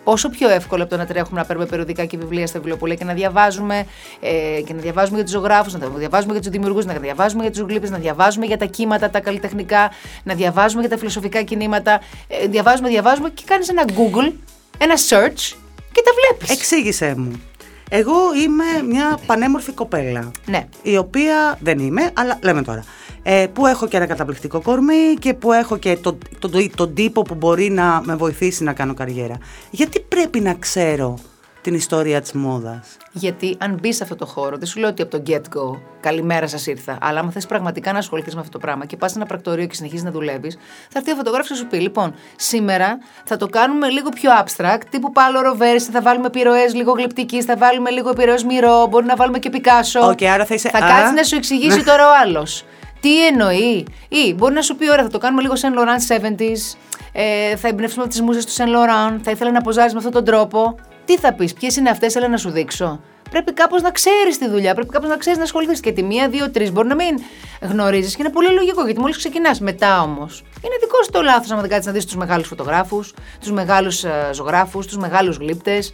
[0.03, 3.03] Πόσο πιο εύκολο από το να τρέχουμε να παίρνουμε περιοδικά και βιβλία στα βιβλιοπολία και
[3.03, 3.85] να διαβάζουμε,
[4.19, 7.51] ε, και να διαβάζουμε για τους ζωγράφους, να διαβάζουμε για τους δημιουργούς, να διαβάζουμε για
[7.51, 9.91] τους γλύπε, να διαβάζουμε για τα κύματα, τα καλλιτεχνικά,
[10.23, 12.01] να διαβάζουμε για τα φιλοσοφικά κινήματα.
[12.27, 14.31] Ε, διαβάζουμε, διαβάζουμε και κάνεις ένα Google,
[14.77, 15.55] ένα search
[15.91, 16.49] και τα βλέπεις.
[16.49, 17.41] Εξήγησέ μου.
[17.89, 20.31] Εγώ είμαι μια πανέμορφη κοπέλα.
[20.45, 20.67] Ναι.
[20.81, 22.83] Η οποία δεν είμαι, αλλά λέμε τώρα.
[23.25, 26.93] Ε, που έχω και ένα καταπληκτικό κορμί και που έχω και τον το, το, τον
[26.93, 29.37] τύπο που μπορεί να με βοηθήσει να κάνω καριέρα.
[29.69, 31.17] Γιατί πρέπει να ξέρω
[31.61, 35.01] την ιστορία της μόδας; Γιατί αν μπεις σε αυτό το χώρο, δεν σου λέω ότι
[35.01, 36.97] από το get go, καλημέρα σας ήρθα.
[37.01, 39.65] Αλλά άμα θες πραγματικά να ασχοληθείς με αυτό το πράγμα και πας σε ένα πρακτορείο
[39.65, 40.57] και συνεχίζεις να δουλεύεις,
[40.89, 44.31] θα έρθει ο φωτογράφος και θα σου πει: Λοιπόν, σήμερα θα το κάνουμε λίγο πιο
[44.43, 49.05] abstract, τύπου Paolo Roversi, θα βάλουμε επιρροές λίγο γλυπτικής, θα βάλουμε λίγο επιρροές Μιρό, μπορεί
[49.05, 49.99] να βάλουμε και Πικάσο.
[49.99, 50.87] Οκ, άρα θα είσαι- Θα Α.
[50.87, 52.65] κάτσει να σου εξηγήσει τώρα ο άλλος.
[53.03, 56.77] Τι εννοεί, ή μπορεί να σου πει: Ωραία, θα το κάνουμε λίγο Saint Laurent 70s,
[57.11, 60.13] ε, θα εμπνευστούμε από τις μούσες του Saint Laurent, θα ήθελα να ποζάρεις με αυτόν
[60.13, 60.75] τον τρόπο.
[61.05, 62.99] Τι θα πεις, ποιες είναι αυτές, έλα να σου δείξω.
[63.29, 65.79] Πρέπει κάπως να ξέρεις τη δουλειά, πρέπει κάπως να ξέρεις να ασχοληθείς.
[65.79, 67.23] Και τη μία, δύο, τρεις μπορεί να μην
[67.61, 69.59] γνωρίζεις και είναι πολύ λογικό γιατί μόλις ξεκινάς.
[69.59, 73.13] Μετά όμως είναι δικό σου το λάθος άμα δεν κάτσεις να δεις τους μεγάλους φωτογράφους,
[73.39, 75.93] τους μεγάλους ζωγράφους, τους μεγάλους γλύπτες,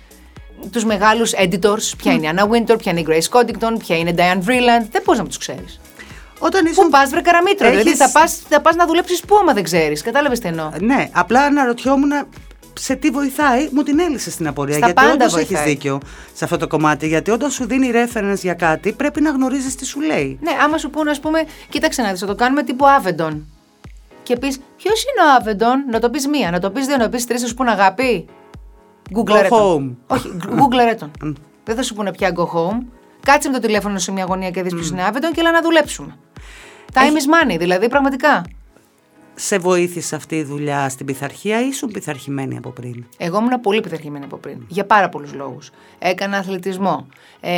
[0.72, 1.94] τους μεγάλους editors.
[1.98, 4.86] Ποια είναι η Anna Wintour, ποια είναι η Grace Coddington, ποια είναι η Diane Vreeland.
[4.92, 5.80] Δεν μπορείς να τους ξέρεις.
[6.40, 6.90] Όταν Πού ήσουν...
[6.90, 7.68] πας, βρε καραμίτρο.
[7.68, 10.02] Έχεις- Δηλαδή θα πα θα πας να δουλέψεις πού άμα δεν ξέρεις.
[10.02, 10.70] Κατάλαβες τι εννοώ.
[10.80, 12.12] Ναι, απλά αναρωτιόμουν
[12.74, 14.76] σε τι βοηθάει, μου την έλυσες στην απορία.
[14.76, 15.68] Στα γιατί πάντα όντως έχεις βοηθάει.
[15.68, 16.00] δίκιο
[16.34, 17.08] σε αυτό το κομμάτι.
[17.08, 20.40] Γιατί όταν σου δίνει reference για κάτι, πρέπει να γνωρίζεις τι σου λέει.
[20.42, 23.46] Ναι, άμα σου πούνε, ας πούμε, κοίταξε να δεις, θα το κάνουμε τύπου Άβεντον.
[24.24, 27.04] Και πεις, ποιος είναι ο Άβεντον, να το πεις μία, να το πεις δύο, να
[27.04, 28.26] το πεις τρεις, θα σου πούνε αγάπη.
[29.16, 29.98] Google Go τον.
[30.08, 30.16] home.
[30.16, 31.38] Όχι, Google τον.
[31.64, 32.86] Δεν θα σου πούνε πια go home.
[33.26, 35.62] Κάτσε με το τηλέφωνο σε μια γωνία και δεις ποιος είναι Άβεντον και έλα να
[35.62, 36.18] δουλέψουμε.
[36.94, 38.44] Time is money, δηλαδή πραγματικά.
[39.42, 43.82] Σε βοήθησε αυτή η δουλειά στην πειθαρχία ή ήσουν πειθαρχημένη από πριν; Εγώ ήμουν πολύ
[43.82, 44.58] πειθαρχημένη από πριν.
[44.68, 45.70] Για πάρα πολλούς λόγους.
[46.00, 47.08] Έκανα αθλητισμό.
[47.40, 47.52] Ε,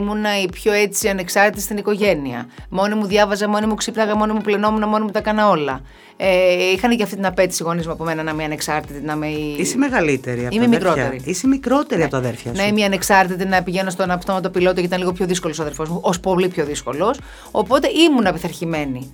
[0.00, 2.46] ήμουνα η πιο έτσι ανεξάρτητη στην οικογένεια.
[2.68, 5.80] Μόνη μου διάβαζα, μόνη μου ξύπναγα, μόνη μου πλενόμουν, μόνη μου τα έκανα όλα.
[6.16, 9.12] Ε, είχαν και αυτή την απέτηση οι γονείς μου από μένα να είμαι ανεξάρτητη, να
[9.12, 9.26] είμαι.
[9.28, 10.90] η- Είσαι μεγαλύτερη από Είμαι τα αδέρφια.
[10.92, 11.22] μικρότερη.
[11.24, 11.30] Ναι.
[11.30, 12.60] Είσαι μικρότερη από τα αδέρφια σου.
[12.60, 15.88] Να είμαι ανεξάρτητη, να πηγαίνω στον αυτόματο πιλότο γιατί ήταν λίγο πιο δύσκολος ο αδερφός
[15.88, 17.20] μου, ως πολύ πιο δύσκολος.
[17.50, 19.12] Οπότε ήμουν απειθαρχημένη.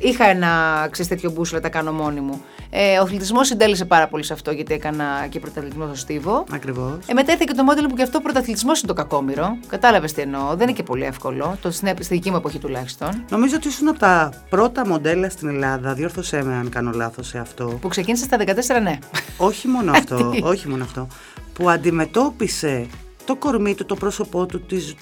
[0.00, 0.48] Είχα ένα
[0.90, 2.42] ξέρεις, τέτοιο μπούσουλα, τα κάνω μόνη μου.
[2.70, 6.44] Ε, ο αθλητισμός συντέλεσε πάρα πολύ σε αυτό γιατί έκανα και πρωταθλητισμό στο Στίβο.
[6.52, 6.98] Ακριβώς.
[7.06, 9.56] Ε, μετά ήρθε και το μόντελο που και αυτό ο πρωταθλητισμός είναι το κακόμοιρο.
[9.66, 10.54] Κατάλαβες τι εννοώ.
[10.56, 11.56] Δεν είναι και πολύ εύκολο.
[11.62, 13.24] Το, στην, στη δική μου εποχή τουλάχιστον.
[13.30, 15.94] Νομίζω ότι ήσουν από τα πρώτα μοντέλα στην Ελλάδα.
[15.94, 17.78] Διόρθωσέ με αν κάνω λάθος σε αυτό.
[17.80, 18.98] Που ξεκίνησε στα 14, ναι.
[19.36, 20.30] όχι μόνο αυτό.
[20.30, 21.06] Τι; όχι μόνο αυτό.
[21.52, 22.86] Που αντιμετώπισε
[23.24, 24.94] το κορμί του, το πρόσωπό του της,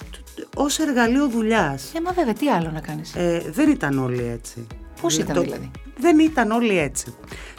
[0.55, 1.91] ως εργαλείο δουλειάς.
[1.95, 3.15] Ε, μα βέβαια, τι άλλο να κάνεις.
[3.15, 4.67] Ε, δεν ήταν όλοι έτσι.
[5.01, 7.15] Πώς ήταν Το- δηλαδή; Δεν ήταν όλοι έτσι.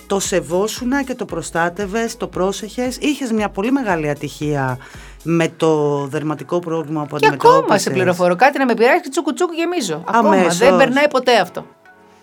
[0.06, 2.96] Το σεβόσουνα και το προστάτευες, το πρόσεχες.
[2.96, 4.78] Είχες μια πολύ μεγάλη ατυχία
[5.22, 7.58] με το δερματικό πρόβλημα που και αντιμετώπισες.
[7.62, 10.04] ακόμα σε πληροφορώ κάτι να με πειράζει και τσούκου τσούκου γεμίζω.
[10.08, 10.58] Ακόμα Αμέσως.
[10.58, 11.66] δεν περνάει ποτέ αυτό.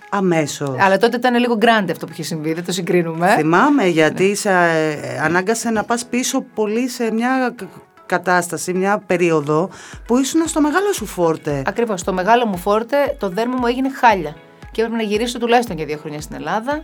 [0.10, 0.76] Αμέσως.
[0.80, 3.34] Αλλά τότε ήταν λίγο grande αυτό που είχε συμβεί, δεν το συγκρίνουμε.
[3.38, 7.68] Θυμάμαι γιατί σε, ε, ανάγκασε να πας πίσω πολύ σε μια κα-
[8.06, 9.70] κατάσταση, μια περίοδο
[10.08, 11.62] που ήσουν στο μεγάλο σου φόρτε.
[11.66, 12.04] Ακριβώς.
[12.04, 14.36] Το μεγάλο μου φόρτε, το δέρμα μου έγινε χάλια.
[14.78, 16.84] Και έπρεπε να γυρίσω τουλάχιστον για δύο χρόνια στην Ελλάδα.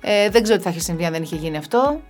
[0.00, 2.00] Ε, δεν ξέρω τι θα είχε συμβεί αν δεν είχε γίνει αυτό.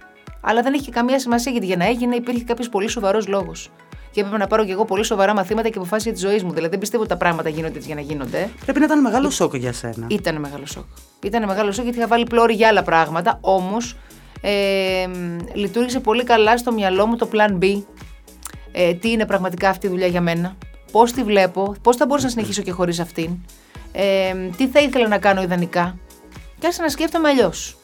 [0.41, 3.71] Αλλά δεν είχε καμία σημασία γιατί για να έγινε υπήρχε κάποιος πολύ σοβαρός λόγος.
[4.11, 6.53] Και έπρεπε να πάρω κι εγώ πολύ σοβαρά μαθήματα και αποφάσεις για τη ζωή μου.
[6.53, 8.51] Δηλαδή δεν πιστεύω ότι τα πράγματα γίνονται έτσι για να γίνονται.
[8.65, 10.07] Πρέπει να ήταν μεγάλο σοκ για σένα.
[10.09, 10.85] Ήταν μεγάλο σοκ.
[11.25, 13.39] Ήταν μεγάλο σοκ γιατί είχα βάλει πλώρη για άλλα πράγματα.
[13.41, 13.97] Όμως
[14.41, 17.83] ε, μ, λειτουργήσε πολύ καλά στο μυαλό μου το plan B.
[18.73, 20.57] Ε, τι είναι πραγματικά αυτή η δουλειά για μένα.
[20.93, 23.39] Πώς τη βλέπω, πώς θα μπορούσα να συνεχίσω και χωρίς αυτήν.
[23.93, 25.99] Ε, τι θα ήθελα να κάνω ιδανικά;
[26.33, 27.77] Και άρχισα να σκέφτομαι αλλιώς.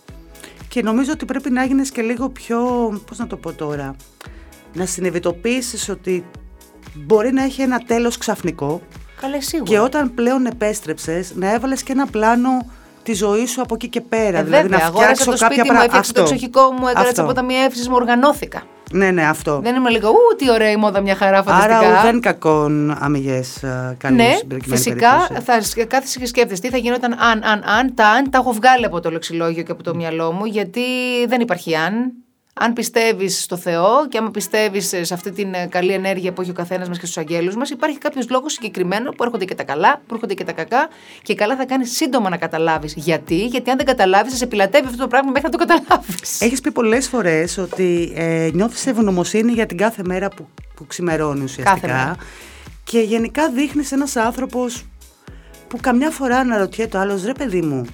[0.68, 2.58] Και νομίζω ότι πρέπει να γίνεις και λίγο πιο,
[3.06, 3.96] πώς να το πω τώρα,
[4.72, 6.24] να συνειδητοποιήσεις ότι
[6.94, 8.82] μπορεί να έχει ένα τέλος ξαφνικό
[9.20, 9.70] Καλές σίγουρα.
[9.70, 12.70] Και όταν πλέον επέστρεψες, να έβαλες και ένα πλάνο
[13.06, 14.38] τη ζωή σου από εκεί και πέρα.
[14.38, 15.84] Ε, δηλαδή βέβαια, να αγόρασα φτιάξω το κάποια σπίτι μου, πράγματα.
[15.84, 17.22] έφτιαξα το εξοχικό μου, έκανα τις Αυτό.
[17.22, 18.62] αποταμιεύσεις μου, οργανώθηκα.
[18.92, 19.60] Ναι, ναι, αυτό.
[19.62, 21.78] Δεν είμαι λίγο, ου, τι ωραία η μόδα, μια χαρά, φανταστικά.
[21.78, 23.58] Άρα ουδέν κακόν αμυγές
[23.98, 25.42] κάνει Ναι, στην προκειμένη φυσικά περίπτωση.
[25.42, 27.94] θα σκ- κάθεσαι και σκέφτεσαι τι θα γινόταν αν, αν, αν.
[27.94, 30.80] Τα αν τα έχω βγάλει από το λεξιλόγιο και από το μυαλό μου, γιατί
[31.28, 32.12] δεν υπάρχει αν.
[32.60, 36.50] Αν πιστεύεις στο Θεό και άμα πιστεύεις σε αυτή την ε, καλή ενέργεια που έχει
[36.50, 39.62] ο καθένας μας και στους αγγέλους μας, υπάρχει κάποιος λόγος συγκεκριμένο που έρχονται και τα
[39.64, 40.88] καλά, που έρχονται και τα κακά
[41.22, 42.94] και καλά θα κάνει σύντομα να καταλάβεις.
[42.96, 46.40] Γιατί, γιατί αν δεν καταλάβεις, θα σε πιλατεύει αυτό το πράγμα μέχρι να το καταλάβεις.
[46.40, 51.42] Έχεις πει πολλές φορές ότι ε, νιώθεις ευγνωμοσύνη για την κάθε μέρα που, που ξημερώνει
[51.42, 51.70] ουσιαστικά.
[51.70, 52.16] Κάθε μέρα.
[52.84, 54.86] Και γενικά δείχνεις ένας άνθρωπος
[55.68, 57.86] που καμιά φορά αναρωτιέται ο άλλος, ρε παιδί μου,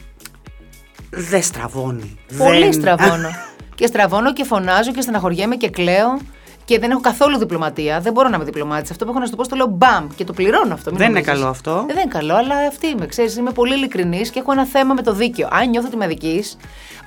[1.10, 2.18] δεν στραβώνει.
[2.38, 2.72] Πολύ δεν...
[2.72, 3.28] στραβώνω.
[3.74, 6.18] Και στραβώνω και φωνάζω και στεναχωριέμαι και κλαίω.
[6.64, 8.00] Και δεν έχω καθόλου διπλωματία.
[8.00, 8.90] Δεν μπορώ να είμαι διπλωμάτης.
[8.90, 10.90] Αυτό που έχω να σου το πω, το λέω μπαμ και το πληρώνω αυτό.
[10.90, 11.40] μην Δεν είναι νομίζεις.
[11.40, 11.70] καλό αυτό.
[11.70, 13.06] Ε, δεν είναι καλό, αλλά αυτή είμαι.
[13.06, 15.48] Ξέρεις, είμαι πολύ ειλικρινής και έχω ένα θέμα με το δίκαιο.
[15.52, 16.56] Αν νιώθω ότι με αδικείς,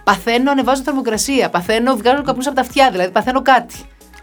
[0.04, 1.50] παθαίνω, ανεβάζω θερμοκρασία.
[1.50, 2.90] Παθαίνω, βγάζω καπνούς από τα αυτιά.
[2.92, 3.76] Δηλαδή, παθαίνω κάτι.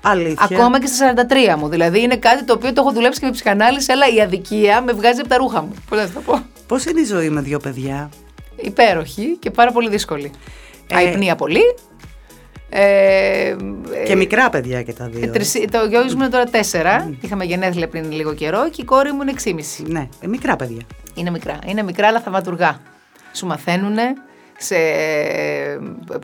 [0.02, 0.48] Αλήθεια.
[0.58, 1.14] Ακόμα και στα
[1.52, 1.68] 43 μου.
[1.68, 4.92] Δηλαδή, είναι κάτι το οποίο το έχω δουλέψει και με ψυχανάλυση, αλλά η αδικία με
[4.92, 5.74] βγάζει από τα ρούχα μου.
[5.88, 6.42] Πώς να σου το πω.
[6.66, 8.08] Πώς είναι η ζωή με δύο παιδιά;
[8.56, 10.30] Υπέροχη και πάρα πολύ δύσκολη.
[10.86, 11.60] Ε, Αϊπνία πολύ.
[12.74, 13.56] Ε,
[14.04, 15.30] Και μικρά παιδιά και τα ε, δύο.
[15.32, 17.14] τρισι- το γιο μου είναι τώρα τέσσερα.
[17.20, 19.84] Είχαμε γενέθλια πριν λίγο καιρό και η κόρη μου είναι 6,5.
[19.86, 20.82] Ναι, ε, μικρά παιδιά.
[21.14, 21.58] Είναι μικρά.
[21.66, 22.80] Είναι μικρά, αλλά θαυματουργά.
[23.32, 23.96] Σου μαθαίνουν,
[24.58, 24.76] σε,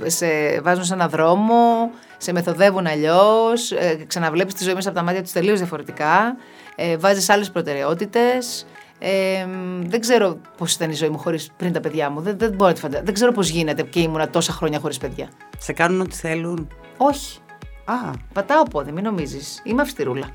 [0.06, 0.26] σε
[0.62, 5.22] βάζουν σε έναν δρόμο, σε μεθοδεύουν αλλιώς, ε, ξαναβλέπεις τη ζωή μέσα από τα μάτια
[5.22, 6.36] τους τελείως διαφορετικά.
[6.76, 8.66] Ε, Βάζεις άλλες προτεραιότητες.
[8.98, 9.46] Ε,
[9.86, 12.20] δεν ξέρω πώς ήταν η ζωή μου χωρίς, πριν τα παιδιά μου.
[12.20, 14.98] Δεν, δεν, μπορώ να τη φαντα- δεν ξέρω πώς γίνεται και ήμουνα τόσα χρόνια χωρίς
[14.98, 15.28] παιδιά.
[15.58, 17.38] Σε κάνουν ό,τι θέλουν; Όχι.
[17.84, 17.94] Α,
[18.32, 19.60] Πατάω πόδι, μην νομίζεις.
[19.64, 20.26] Είμαι αυστηρούλα.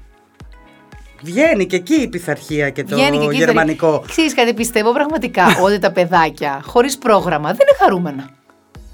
[1.24, 4.04] βγαίνει και εκεί η πειθαρχία και το Βγαίνει και εκεί γερμανικό.
[4.08, 8.30] Ξέρεις κάτι, πιστεύω πραγματικά ότι τα παιδάκια χωρίς πρόγραμμα δεν είναι χαρούμενα.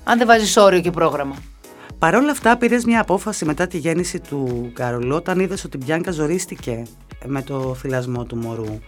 [0.04, 1.36] Αν δεν βάζεις όριο και πρόγραμμα.
[2.00, 5.82] Παρ' όλα αυτά, πήρες μια απόφαση μετά τη γέννηση του Καρολό, όταν είδες ότι η
[5.86, 6.84] Μπιάνκα ζορίστηκε
[7.26, 8.80] με το θυλασμό του μωρού.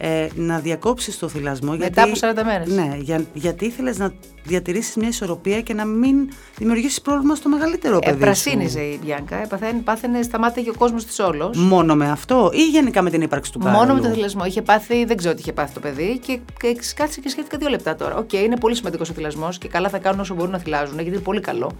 [0.00, 1.70] Ε, να διακόψεις το θυλασμό.
[1.70, 2.68] Μετά γιατί, από 40 μέρες.
[2.68, 4.12] Ναι, για, γιατί ήθελες να
[4.44, 6.16] διατηρήσεις μια ισορροπία και να μην
[6.56, 8.12] δημιουργήσεις πρόβλημα στο μεγαλύτερο Ε, παιδί.
[8.12, 9.36] σου; πρασίνιζε η Μπιάνκα.
[9.36, 11.56] Ε, παθαίνει, πάθαινε, σταμάτησε ο κόσμος της όλος.
[11.56, 13.78] Μόνο με αυτό ή γενικά με την ύπαρξη του Καρολού.
[13.78, 14.44] Μόνο με το θυλασμό.
[14.44, 17.68] Είχε πάθει, δεν ξέρω τι είχε πάθει το παιδί και, και κάθισε και σκέφτηκα δύο
[17.68, 18.16] λεπτά τώρα.
[18.16, 21.08] Οκ, είναι πολύ σημαντικός ο θυλασμός και καλά θα κάνουν όσο μπορούν να θυλάζουν γιατί
[21.10, 21.70] είναι πολύ καλό.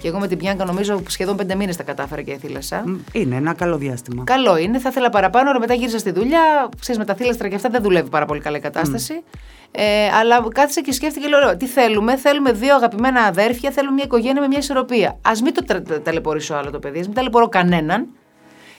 [0.00, 2.82] Και εγώ με την Μπιάνκα νομίζω σχεδόν πέντε μήνες τα κατάφερα και θύλασα.
[2.86, 4.24] Μ, Είναι ένα καλό διάστημα.
[4.24, 6.68] Καλό είναι, θα ήθελα παραπάνω, αλλά μετά γύρισα στη δουλειά.
[6.80, 9.22] Ξέρεις, με τα θύλαστρα και αυτά δεν δουλεύει πάρα πολύ καλά η κατάσταση.
[9.72, 14.04] Ε, αλλά κάθισα και σκέφτηκε, λέω, «Ωραία, τι θέλουμε; Θέλουμε δύο αγαπημένα αδέρφια, θέλουμε μια
[14.04, 15.08] οικογένεια με μια ισορροπία.
[15.08, 18.06] Α μην το τρα- τα- ταλαιπωρήσω άλλο το παιδί, ας μην ταλαιπωρώ κανέναν.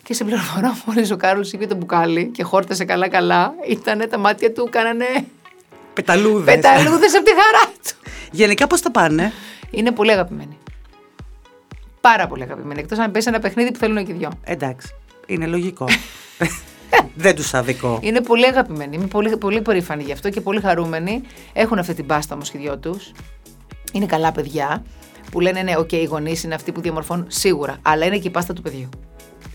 [0.03, 4.51] Και σε πληροφορώ, μόλις ο Κάρολ είπε το μπουκάλι και χόρτασε καλά-καλά, ήταν τα μάτια
[4.53, 5.05] του, κάνανε
[5.93, 6.55] Πεταλούδες.
[6.55, 8.12] πεταλούδες από τη χαρά του.
[8.31, 9.31] Γενικά πώς τα πάνε;
[9.71, 10.57] Είναι πολύ αγαπημένοι.
[12.01, 12.79] Πάρα πολύ αγαπημένοι.
[12.79, 14.31] Εκτός αν πέσει ένα παιχνίδι που θέλουν και οι δυο.
[14.43, 14.95] Εντάξει.
[15.25, 15.85] Είναι λογικό.
[17.15, 17.99] Δεν τους αδικώ.
[18.01, 18.95] Είναι πολύ αγαπημένοι.
[18.95, 21.21] Είμαι πολύ, πολύ περήφανη γι' αυτό και πολύ χαρούμενη.
[21.53, 23.11] Έχουν αυτή την πάστα όμως και οι δυο τους.
[23.91, 24.83] Είναι καλά παιδιά
[25.31, 27.77] που λένε ναι, οκ, οι γονείς είναι αυτοί που διαμορφώνουν σίγουρα.
[27.81, 28.89] Αλλά είναι και η πάστα του παιδιού.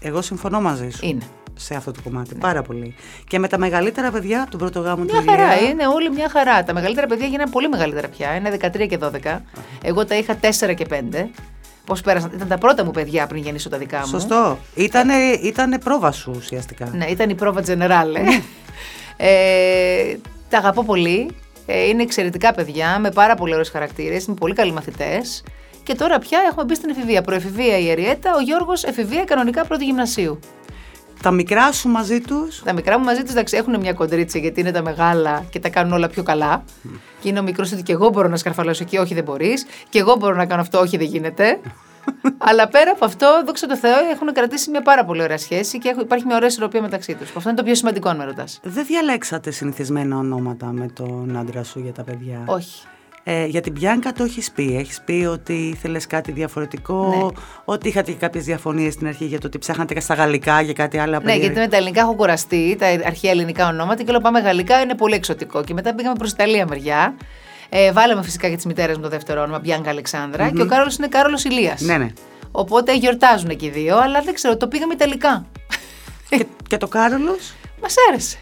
[0.00, 1.06] Εγώ συμφωνώ μαζί σου.
[1.06, 1.22] Είναι.
[1.58, 2.34] Σε αυτό το κομμάτι.
[2.34, 2.94] Πάρα πολύ.
[3.28, 6.28] Και με τα μεγαλύτερα παιδιά του πρώτου γάμου του Μια χαρά, Ηλία, είναι όλοι μια
[6.28, 6.64] χαρά.
[6.64, 8.34] Τα μεγαλύτερα παιδιά γίνανε πολύ μεγαλύτερα πια.
[8.34, 9.38] Είναι 13 και 12.
[9.82, 10.94] Εγώ τα είχα 4 και 5.
[11.86, 12.30] Πώς πέρασαν.
[12.34, 14.06] Ήταν τα πρώτα μου παιδιά πριν γεννήσω τα δικά μου.
[14.06, 14.58] Σωστό.
[14.74, 16.90] Ήτανε, ήτανε πρόβα σου ουσιαστικά.
[16.92, 18.16] Ναι, ήταν η πρόβα Generale.
[19.16, 20.16] ε,
[20.48, 21.30] τα αγαπώ πολύ.
[21.66, 25.42] Ε, είναι εξαιρετικά παιδιά με πάρα πολύ ωραίους χαρακτήρες, είναι πολύ καλοί μαθητές.
[25.82, 27.22] Και τώρα πια έχουμε μπει στην εφηβεία.
[27.22, 30.38] Προεφηβεία η Εριέτα, ο Γιώργος εφηβεία κανονικά πρώτη γυμνασίου.
[31.22, 32.62] Τα μικρά σου μαζί τους.
[32.62, 35.68] Τα μικρά μου μαζί τους εντάξει έχουν μια κοντρίτσα γιατί είναι τα μεγάλα και τα
[35.68, 36.64] κάνουν όλα πιο καλά.
[37.20, 39.66] Και είναι ο μικρός ότι και εγώ μπορώ να σκαρφαλώσω εκεί, όχι δεν μπορείς.
[39.88, 41.60] Και εγώ μπορώ να κάνω αυτό, όχι δεν γίνεται.
[42.48, 45.88] Αλλά πέρα από αυτό, δόξα τω Θεώ, έχουν κρατήσει μια πάρα πολύ ωραία σχέση και
[45.88, 47.28] έχουν- υπάρχει μια ωραία ισορροπία μεταξύ τους.
[47.36, 48.60] Αυτό είναι το πιο σημαντικό, αν με ρωτάς.
[48.62, 52.82] Δεν διαλέξατε συνηθισμένα ονόματα με τον άντρα σου για τα παιδιά; Όχι.
[53.28, 54.76] Ε, για την Πιάνκα το έχεις πει.
[54.76, 57.40] Έχεις πει ότι ήθελες κάτι διαφορετικό, Ναι.
[57.64, 61.12] ότι είχατε κάποιες διαφωνίες στην αρχή για το ότι ψάχνατε στα γαλλικά για κάτι άλλο.
[61.12, 61.40] Ναι, περίεργο.
[61.44, 64.94] γιατί με τα ελληνικά έχω κουραστεί, τα αρχαία ελληνικά ονόματα και λέω πάμε γαλλικά, είναι
[64.94, 65.64] πολύ εξωτικό.
[65.64, 67.14] Και μετά πήγαμε προς Ιταλία μεριά.
[67.68, 70.96] Ε, βάλαμε φυσικά και τις μητέρες μου το δεύτερο όνομα, Μπιάνκα Αλεξάνδρα, και ο Κάρολος
[70.96, 71.80] είναι Κάρολος Ηλίας.
[71.80, 72.08] Ναι, ναι.
[72.50, 75.46] Οπότε γιορτάζουν και οι δύο, αλλά δεν ξέρω, το πήγαμε Ιταλικά.
[76.28, 78.36] και, και το Κάρολος; Μας άρεσε.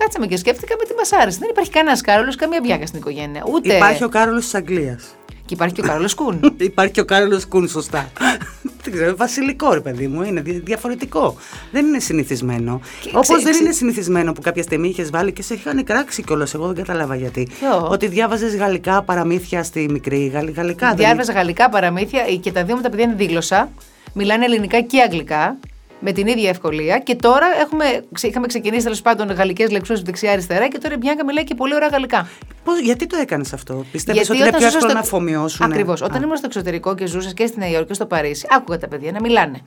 [0.00, 1.38] Κάτσαμε και σκέφτηκα με τι μας άρεσε.
[1.40, 3.42] Δεν υπάρχει κανένας Κάρολος, καμία Μπιάνκα στην οικογένεια.
[3.52, 3.74] Ούτε.
[3.74, 5.14] Υπάρχει ο Κάρολος της Αγγλίας.
[5.46, 6.54] Και υπάρχει και ο Κάρολος Κούν.
[6.72, 8.10] Υπάρχει και ο Κάρολος Κούν, σωστά.
[8.82, 11.36] Δεν ξέρω, βασιλικό ρε παιδί μου, είναι δια- διαφορετικό.
[11.72, 12.80] Δεν είναι συνηθισμένο.
[13.00, 15.84] Και Όπως ξέ- δεν ξέ- είναι συνηθισμένο που κάποια στιγμή είχες βάλει και σε είχαν
[15.84, 16.54] κράξει κιόλας.
[16.54, 17.48] Εγώ δεν κατάλαβα γιατί.
[17.58, 20.26] Ποιο; Ότι διάβαζες γαλλικά παραμύθια στη μικρή.
[20.34, 23.70] Γαλλ- Γαλλικά δεν Διάβαζα γαλλικά παραμύθια ε, και τα δύο μου τα παιδιά είναι δίγλωσσα.
[24.12, 25.56] Μιλάνε ελληνικά και αγγλικά
[26.00, 26.98] με την ίδια ευκολία.
[26.98, 31.24] Και τώρα έχουμε, ξε- είχαμε ξεκινήσει τέλος πάντων γαλλικές λεξούσε δεξιά-αριστερά και τώρα η Μπιάνκα
[31.24, 32.28] μιλάει και πολύ ωραία γαλλικά.
[32.64, 35.00] Πώς, γιατί το έκανες αυτό, Πιστεύεις Γιατί ότι είναι όταν πιο ζούσα εύκολο στο- να
[35.00, 35.66] αφομοιώσουν.
[35.66, 36.02] Ακριβώς.
[36.02, 38.88] Όταν ήμουν στο εξωτερικό και ζούσα και στη Νέα Υόρκη και στο Παρίσι, άκουγα τα
[38.88, 39.58] παιδιά να μιλάνε.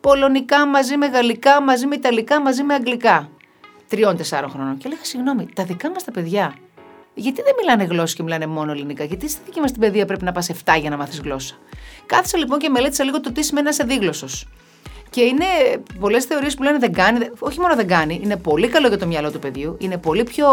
[0.00, 3.28] Πολωνικά μαζί με γαλλικά, μαζί με ιταλικά, μαζί με αγγλικά.
[3.88, 4.76] Τριών-τεσσάρων χρόνων.
[4.76, 6.54] Και έλεγα, συγγνώμη, τα δικά μας τα παιδιά.
[7.14, 10.24] Γιατί δεν μιλάνε γλώσσα και μιλάνε μόνο ελληνικά, Γιατί στη δική μας την παιδεία πρέπει
[10.24, 11.54] να πας 7 για να μάθεις γλώσσα;
[12.06, 14.46] Κάθισα λοιπόν και μελέτησα λίγο το τι σημαίνει να είσαι δίγλωσσος.
[15.10, 15.44] Και είναι
[16.00, 18.98] πολλές θεωρίες που λένε δεν κάνει, δεν- όχι μόνο δεν κάνει, είναι πολύ καλό για
[18.98, 20.46] το μυαλό του παιδιού, είναι πολύ πιο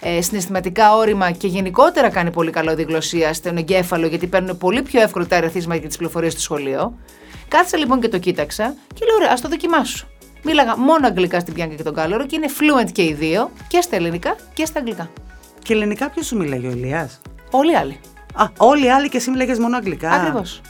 [0.00, 5.00] ε, συναισθηματικά όρημα και γενικότερα κάνει πολύ καλό διγλωσία στον εγκέφαλο, γιατί παίρνουν πολύ πιο
[5.00, 6.98] εύκολα τα ερεθίσματα και τις πληροφορίες στο σχολείο.
[7.48, 10.06] Κάθισα λοιπόν και το κοίταξα και λέω: Ωραία, ας το δοκιμάσω.
[10.42, 13.80] Μίλαγα μόνο αγγλικά στην Πιάνκα και τον Κάλορο και είναι fluent και οι δύο, και
[13.80, 15.10] στα ελληνικά και στα αγγλικά.
[15.62, 18.00] Και ελληνικά ποιος σου μιλάει, ο Ηλίας; Όλοι οι άλλοι.
[18.34, 20.10] Α, όλοι οι άλλοι και εσύ μιλάγες μόνο αγγλικά.
[20.10, 20.60] Ακριβώς.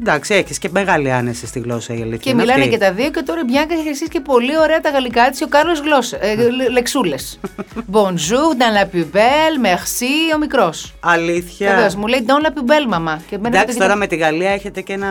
[0.00, 2.16] Εντάξει, έχεις και μεγάλη άνεση στη γλώσσα η αλήθεια.
[2.16, 2.72] Και είναι μιλάνε αυτή.
[2.72, 5.42] και τα δύο και τώρα η Μπιάνκα έχει αρχίσει και πολύ ωραία τα γαλλικά της.
[5.42, 6.36] Ο Κάρλος ε,
[6.70, 7.40] λεξούλες.
[7.96, 10.94] Bonjour, dans la poubelle, merci, ο μικρός.
[11.00, 11.70] Αλήθεια.
[11.74, 13.22] Βεβαίως, μου λέει Dans la poubelle, μαμά.
[13.28, 15.08] Και μένω Εντάξει, με τώρα με τη Γαλλία έχετε και ένα,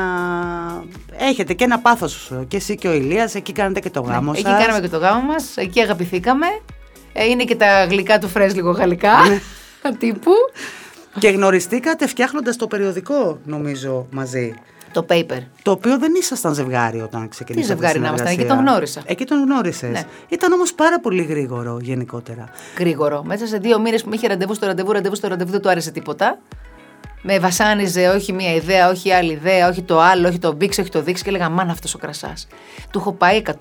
[1.18, 4.38] έχετε και ένα πάθος και εσύ και ο Ηλίας, εκεί κάνετε και το γάμο Ναι,
[4.38, 4.62] Εκεί σας.
[4.66, 6.46] κάναμε και το γάμο μας, εκεί αγαπηθήκαμε.
[7.14, 9.14] Ε, είναι και τα γλυκά του φρέσ λίγο γαλλικά.
[9.28, 9.40] Ναι.
[10.00, 10.32] τύπου.
[11.20, 14.54] Και γνωριστήκατε φτιάχνοντας το περιοδικό, νομίζω, μαζί.
[14.92, 15.40] Το paper.
[15.62, 17.74] Το οποίο δεν ήσασταν ζευγάρι όταν ξεκινήσατε.
[17.74, 18.66] Τι ζευγάρι να ήμασταν, εκεί συνεργασία.
[18.66, 19.02] τον γνώρισα.
[19.06, 19.92] Εκεί τον γνώρισες.
[19.92, 20.04] Ναι.
[20.30, 22.50] Ήταν όμως πάρα πολύ γρήγορο γενικότερα.
[22.78, 23.24] Γρήγορο.
[23.24, 25.70] Μέσα σε δύο μήνες που με είχε ραντεβού στο ραντεβού, ραντεβού στο ραντεβού, δεν του
[25.70, 26.38] άρεσε τίποτα.
[27.22, 30.90] Με βασάνιζε όχι μία ιδέα, όχι άλλη ιδέα, όχι το άλλο, όχι το μπήξε, όχι
[30.90, 32.48] το δείξει και έλεγα Μάνα αυτός ο κρασάς.
[32.92, 33.54] Του έχω πάει 100.000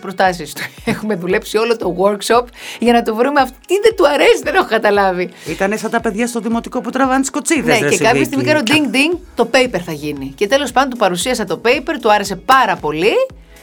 [0.00, 0.52] προτάσεις.
[0.84, 2.44] Έχουμε δουλέψει όλο το workshop
[2.78, 3.56] για να το βρούμε αυτό.
[3.66, 5.30] Τι δεν του αρέσει, δεν έχω καταλάβει.
[5.46, 7.80] Ήτανε σαν τα παιδιά στο δημοτικό που τραβάνε τις κοτσίδες.
[7.80, 8.24] Ναι, ρε, και στη κάποια Βίκη.
[8.24, 10.32] στιγμή κάνω ding ding, το paper θα γίνει.
[10.36, 13.12] Και τέλος πάντων του παρουσίασα το paper, του άρεσε πάρα πολύ.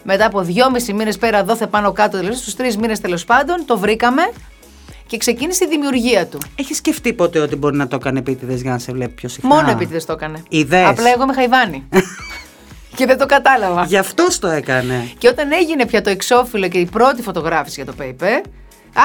[0.03, 3.77] Μετά από δυόμισι μήνες πέρα, δόθε πάνω κάτω, δηλαδή στους τρεις μήνες τέλος πάντων, το
[3.77, 4.21] βρήκαμε
[5.07, 6.37] και ξεκίνησε η δημιουργία του.
[6.55, 9.55] Έχεις σκεφτεί ποτέ ότι μπορεί να το έκανε επίτηδες για να σε βλέπει πιο συχνά;
[9.55, 10.43] Μόνο επίτηδες το έκανε.
[10.49, 11.87] Είδες; Απλά εγώ είμαι χαϊβάνη.
[12.95, 13.83] και δεν το κατάλαβα.
[13.83, 15.09] Γι' αυτός το έκανε.
[15.17, 18.41] Και όταν έγινε πια το εξώφυλλο και η πρώτη φωτογράφηση για το paper,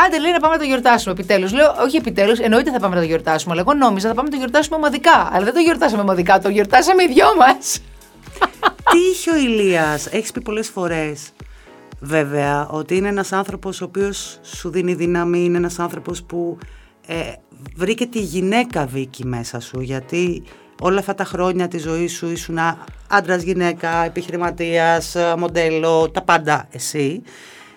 [0.06, 1.52] άντε λέει να πάμε να το γιορτάσουμε επιτέλους.
[1.52, 3.52] Λέω, Όχι επιτέλους, εννοείται θα πάμε να το γιορτάσουμε.
[3.52, 5.28] Αλλά εγώ νόμιζα θα πάμε να το γιορτάσουμε ομαδικά.
[5.32, 7.78] Αλλά δεν το γιορτάσαμε ομαδικά, το γιορτάσαμε οι δυο μας.
[8.90, 11.32] Τι είχε ο Ηλίας, έχεις πει πολλές φορές
[12.00, 16.58] βέβαια ότι είναι ένας άνθρωπος ο οποίος σου δίνει δύναμη, είναι ένας άνθρωπος που
[17.06, 17.32] ε,
[17.76, 20.42] βρήκε τη γυναίκα Βίκη μέσα σου γιατί
[20.80, 22.58] όλα αυτά τα χρόνια της ζωής σου ήσουν
[23.08, 27.22] άντρας, γυναίκα, επιχειρηματίας, ε, μοντέλο, τα πάντα εσύ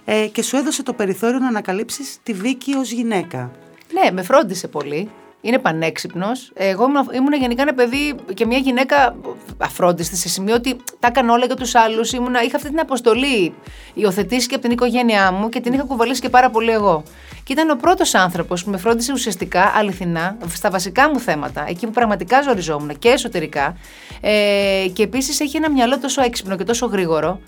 [0.06, 3.52] ε, και σου έδωσε το περιθώριο να ανακαλύψεις τη Βίκη ως γυναίκα.
[3.94, 5.10] ναι, με φρόντισε πολύ.
[5.46, 6.52] Είναι πανέξυπνος.
[6.54, 9.16] Εγώ ήμουν, ήμουν γενικά ένα παιδί και μια γυναίκα
[9.58, 12.12] αφρόντιστη σε σημείο ότι τα έκανα όλα για τους άλλους.
[12.12, 13.54] Είχα αυτή την αποστολή
[13.94, 17.04] υιοθετήσει και από την οικογένειά μου και την είχα κουβαλήσει και πάρα πολύ εγώ.
[17.44, 21.86] Και ήταν ο πρώτος άνθρωπος που με φρόντισε ουσιαστικά, αληθινά, στα βασικά μου θέματα, εκεί
[21.86, 23.78] που πραγματικά ζοριζόμουν και εσωτερικά.
[24.22, 27.40] Ε, και επίσης έχει ένα μυαλό τόσο έξυπνο και τόσο γρήγορο,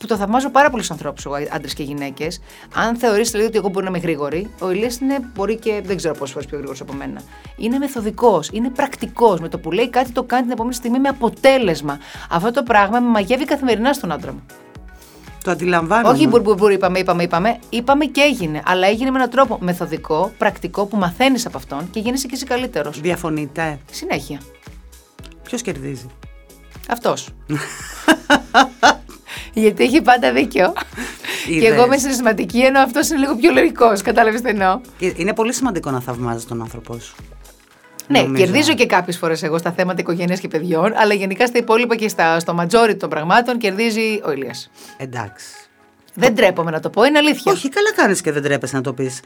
[0.00, 2.40] που το θαυμάζω πάρα πολλού ανθρώπους, άντρες και γυναίκες.
[2.74, 5.96] Αν θεωρήσετε δηλαδή ότι εγώ μπορεί να είμαι γρήγορη, ο Ηλίας είναι μπορεί και δεν
[5.96, 7.20] ξέρω πόσες φορές πιο γρήγορος από μένα.
[7.56, 9.40] Είναι μεθοδικός, είναι πρακτικός.
[9.40, 11.98] Με το που λέει κάτι το κάνει την επόμενη στιγμή με αποτέλεσμα.
[12.30, 14.42] Αυτό το πράγμα με μαγεύει καθημερινά στον άντρα μου.
[15.44, 16.14] Το αντιλαμβάνομαι.
[16.14, 17.58] Όχι μπουρμπουρμπουρ, είπαμε, είπαμε, είπαμε.
[17.70, 18.62] Είπαμε και έγινε.
[18.64, 22.44] Αλλά έγινε με έναν τρόπο μεθοδικό, πρακτικό, που μαθαίνεις από αυτόν και γίνεσαι και εσύ
[22.44, 23.00] καλύτερος.
[23.00, 23.78] Διαφωνείτε.
[23.90, 24.40] Συνέχεια.
[25.42, 26.06] Ποιος κερδίζει;
[26.88, 27.28] Αυτός.
[29.52, 30.72] Γιατί έχει πάντα δίκιο.
[31.46, 31.68] και Είδες.
[31.70, 34.02] εγώ είμαι συναισθηματική, ενώ αυτός είναι λίγο πιο λογικός.
[34.02, 34.80] Κατάλαβες τι εννοώ.
[34.98, 37.14] Και Είναι πολύ σημαντικό να θαυμάζεις τον άνθρωπό σου.
[38.06, 38.44] Ναι, Νομίζω.
[38.44, 42.08] κερδίζω και κάποιες φορές εγώ στα θέματα οικογένειας και παιδιών, αλλά γενικά στα υπόλοιπα και
[42.08, 44.70] στα, στο majority των πραγμάτων κερδίζει ο Ηλίας.
[44.96, 45.46] Εντάξει.
[46.14, 47.52] Δεν τρέπομαι να το πω, είναι αλήθεια.
[47.52, 49.20] Όχι, καλά κάνεις και δεν τρέπεσαι να το πεις.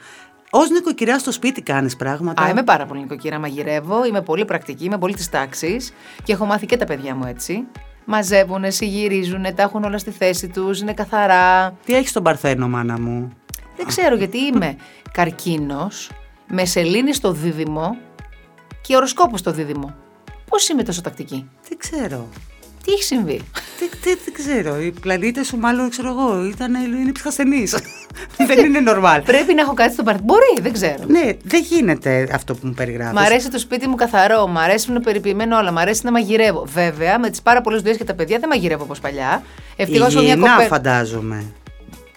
[0.50, 2.42] Ω νοικοκυριά στο σπίτι κάνεις πράγματα.
[2.42, 6.44] Α, είμαι πάρα πολύ νοικοκυρά, μαγειρεύω, είμαι πολύ πρακτική, είμαι πολύ της τάξης και έχω
[6.44, 7.64] μάθει και τα παιδιά μου έτσι.
[8.04, 11.70] Μαζεύουν, συγυρίζουν, τα έχουν όλα στη θέση τους, είναι καθαρά.
[11.84, 13.32] Τι έχεις στον Παρθένο, μάνα μου;
[13.76, 14.76] Δεν ξέρω γιατί είμαι
[15.12, 16.10] καρκίνος,
[16.48, 17.96] με σελήνη στο δίδυμο
[18.80, 19.94] και οροσκόπο στο δίδυμο.
[20.48, 22.28] Πώς είμαι τόσο τακτική; Δεν ξέρω.
[22.84, 23.40] Τι έχει συμβεί;
[23.78, 24.80] Δεν, δεν, δεν ξέρω.
[24.80, 27.66] Οι πλανήτες σου, μάλλον ξέρω εγώ, ήταν, είναι ψυχασθενεί.
[28.48, 29.20] δεν είναι normal.
[29.24, 30.22] Πρέπει να έχω κάτι στο παρτι.
[30.22, 31.04] Μπορεί, δεν ξέρω.
[31.06, 33.14] Ναι, δεν γίνεται αυτό που μου περιγράφεις.
[33.14, 36.10] Μ' αρέσει το σπίτι μου καθαρό, μ' αρέσει να είναι περιποιημένο όλα, μ' αρέσει να
[36.10, 36.64] μαγειρεύω.
[36.72, 39.42] Βέβαια, με τις πάρα πολλές δουλειές και τα παιδιά δεν μαγειρεύω όπως παλιά.
[39.76, 40.68] Ευτυχώς μια Υγιεινά, κοπέλα.
[40.68, 41.44] φαντάζομαι.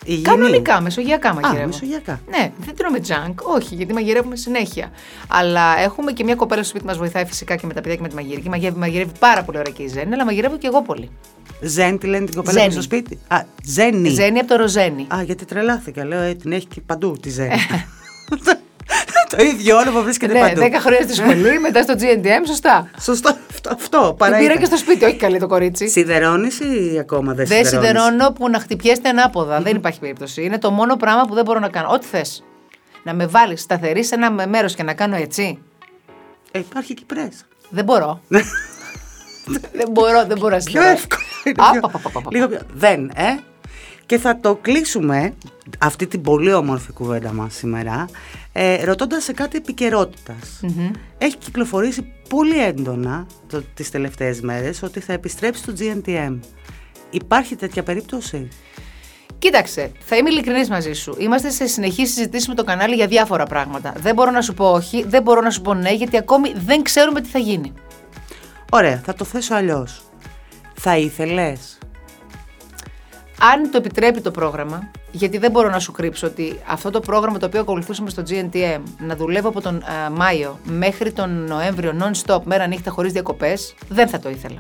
[0.07, 0.21] Υγιεινή.
[0.21, 1.63] Κανονικά, μεσογειακά μαγειρεύω.
[1.63, 2.19] Α, μεσογειακά.
[2.29, 4.91] Ναι, δεν τρώμε junk, όχι, γιατί μαγειρεύουμε συνέχεια.
[5.27, 8.01] Αλλά έχουμε και μια κοπέλα στο σπίτι μας βοηθάει φυσικά και με τα παιδιά και
[8.01, 8.49] με τη μαγειρική.
[8.49, 11.09] Μαγειρεύει, μαγειρεύει πάρα πολύ ωραία και η Ζένη, αλλά μαγειρεύω και εγώ πολύ.
[11.61, 12.73] Ζέν, τη λένε την κοπέλα που Ζένη.
[12.73, 14.09] είναι στο σπίτι; Α, Ζένη.
[14.09, 15.07] Ζένη από το Ροζένη.
[15.15, 16.05] Α, γιατί τρελάθηκα.
[16.05, 17.53] Λέω, ε, την έχει και παντού τη Ζένη.
[19.37, 20.61] το ίδιο όνομα βρίσκεται ναι, παντού.
[20.61, 22.89] 10 χρόνια στη σχολή, μετά στο GNTM, σωστά.
[23.01, 24.57] Σωστό, αυτό, αυτό Την παρά πήρα ήταν.
[24.57, 25.87] και στο σπίτι, όχι καλή το κορίτσι.
[25.89, 29.61] Σιδερώνεις ή ακόμα δεν Δεν σιδερώνεις; σιδερώνω που να χτυπιέστε ανάποδα.
[29.61, 30.43] Δεν υπάρχει περίπτωση.
[30.43, 31.89] Είναι το μόνο πράγμα που δεν μπορώ να κάνω.
[31.91, 32.43] Ό,τι θες.
[33.03, 35.59] Να με βάλεις σταθερή σε ένα μέρος και να κάνω έτσι.
[36.51, 37.45] Ε, υπάρχει και πρέσ.
[37.69, 38.21] Δεν μπορώ.
[39.79, 40.91] δεν μπορώ, δεν μπορώ να Πιο σιδερώσω.
[40.91, 41.21] εύκολο.
[41.43, 42.29] είναι Α, πιο- πα, πα, πα, πα, πα.
[42.31, 42.59] Λίγο πιο.
[42.73, 43.35] Δεν, ε.
[44.07, 45.33] Και θα το κλείσουμε
[45.79, 48.05] αυτή την πολύ όμορφη κουβέντα μας σήμερα
[48.51, 50.59] ε, ρωτώντας σε κάτι επικαιρότητας.
[51.17, 56.39] Έχει κυκλοφορήσει πολύ έντονα το, τις τελευταίες μέρες ότι θα επιστρέψει στο GNTM.
[57.09, 58.47] Υπάρχει τέτοια περίπτωση;
[59.39, 61.15] Κοίταξε, θα είμαι ειλικρινής μαζί σου.
[61.19, 63.93] Είμαστε σε συνεχή συζητήσει με το κανάλι για διάφορα πράγματα.
[63.97, 66.83] Δεν μπορώ να σου πω όχι, δεν μπορώ να σου πω ναι, γιατί ακόμη δεν
[66.83, 67.73] ξέρουμε τι θα γίνει.
[68.71, 70.01] Ωραία, θα το θέσω αλλιώς.
[70.73, 71.77] Θα ήθελες;
[73.41, 77.37] Αν το επιτρέπει το πρόγραμμα, γιατί δεν μπορώ να σου κρύψω ότι αυτό το πρόγραμμα
[77.37, 82.41] το οποίο ακολουθούσαμε στο GNTM, να δουλεύω από τον α, Μάιο μέχρι τον Νοέμβριο non-stop,
[82.43, 84.57] μέρα νύχτα χωρίς διακοπές, δεν θα το ήθελα.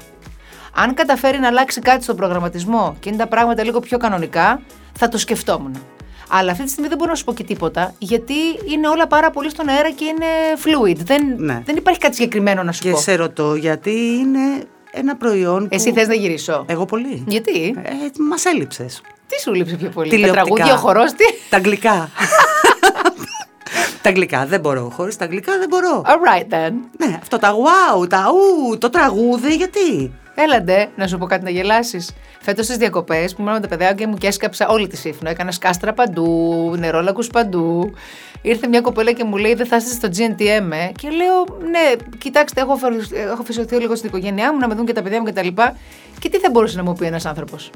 [0.75, 4.61] Αν καταφέρει να αλλάξει κάτι στον προγραμματισμό και είναι τα πράγματα λίγο πιο κανονικά,
[4.97, 5.75] θα το σκεφτόμουν.
[6.29, 8.33] Αλλά αυτή τη στιγμή δεν μπορώ να σου πω και τίποτα, γιατί
[8.71, 10.25] είναι όλα πάρα πολύ στον αέρα και είναι
[10.63, 10.95] fluid.
[11.03, 11.61] Δεν, Ναι.
[11.65, 12.97] δεν υπάρχει κάτι συγκεκριμένο να σου Και πω.
[12.97, 14.39] σε ρωτώ γιατί είναι
[14.91, 15.95] ένα προϊόν Εσύ που...
[15.95, 17.23] θες να γυρίσω; Εγώ πολύ.
[17.27, 17.91] Γιατί, Ε,
[18.29, 19.01] μας έλειψες.
[19.27, 20.43] τι σου λείψε πιο πολύ, τα Τηλεοπτικά.
[20.45, 22.09] τραγούδια, ο χορός, τι; Τα αγγλικά.
[24.01, 24.91] τα αγγλικά δεν μπορώ.
[24.95, 26.01] Χωρίς τα αγγλικά δεν μπορώ.
[26.05, 26.71] Alright then.
[26.97, 31.49] Ναι, αυτό τα wow, τα ου, το τραγούδι, γιατί; Έλαντε, να σου πω κάτι να
[31.49, 32.11] γελάσεις.
[32.41, 35.29] Φέτος στις διακοπές που ήμουν με τα παιδάκια μου και έσκαψα όλη τη σύφνο.
[35.29, 37.93] Έκανα σκάστρα παντού, νερόλακους παντού.
[38.41, 40.91] Ήρθε μια κοπέλα και μου λέει: Δεν θα είστε στο GNTM, ε.
[40.97, 44.85] Και λέω: Ναι, κοιτάξτε, έχω, αφαιρου- έχω αφισωθεί λίγο στην οικογένειά μου, να με δουν
[44.85, 45.47] και τα παιδιά μου κτλ.
[45.47, 45.71] Και,
[46.19, 47.69] και τι θα μπορούσε να μου πει ένας άνθρωπος;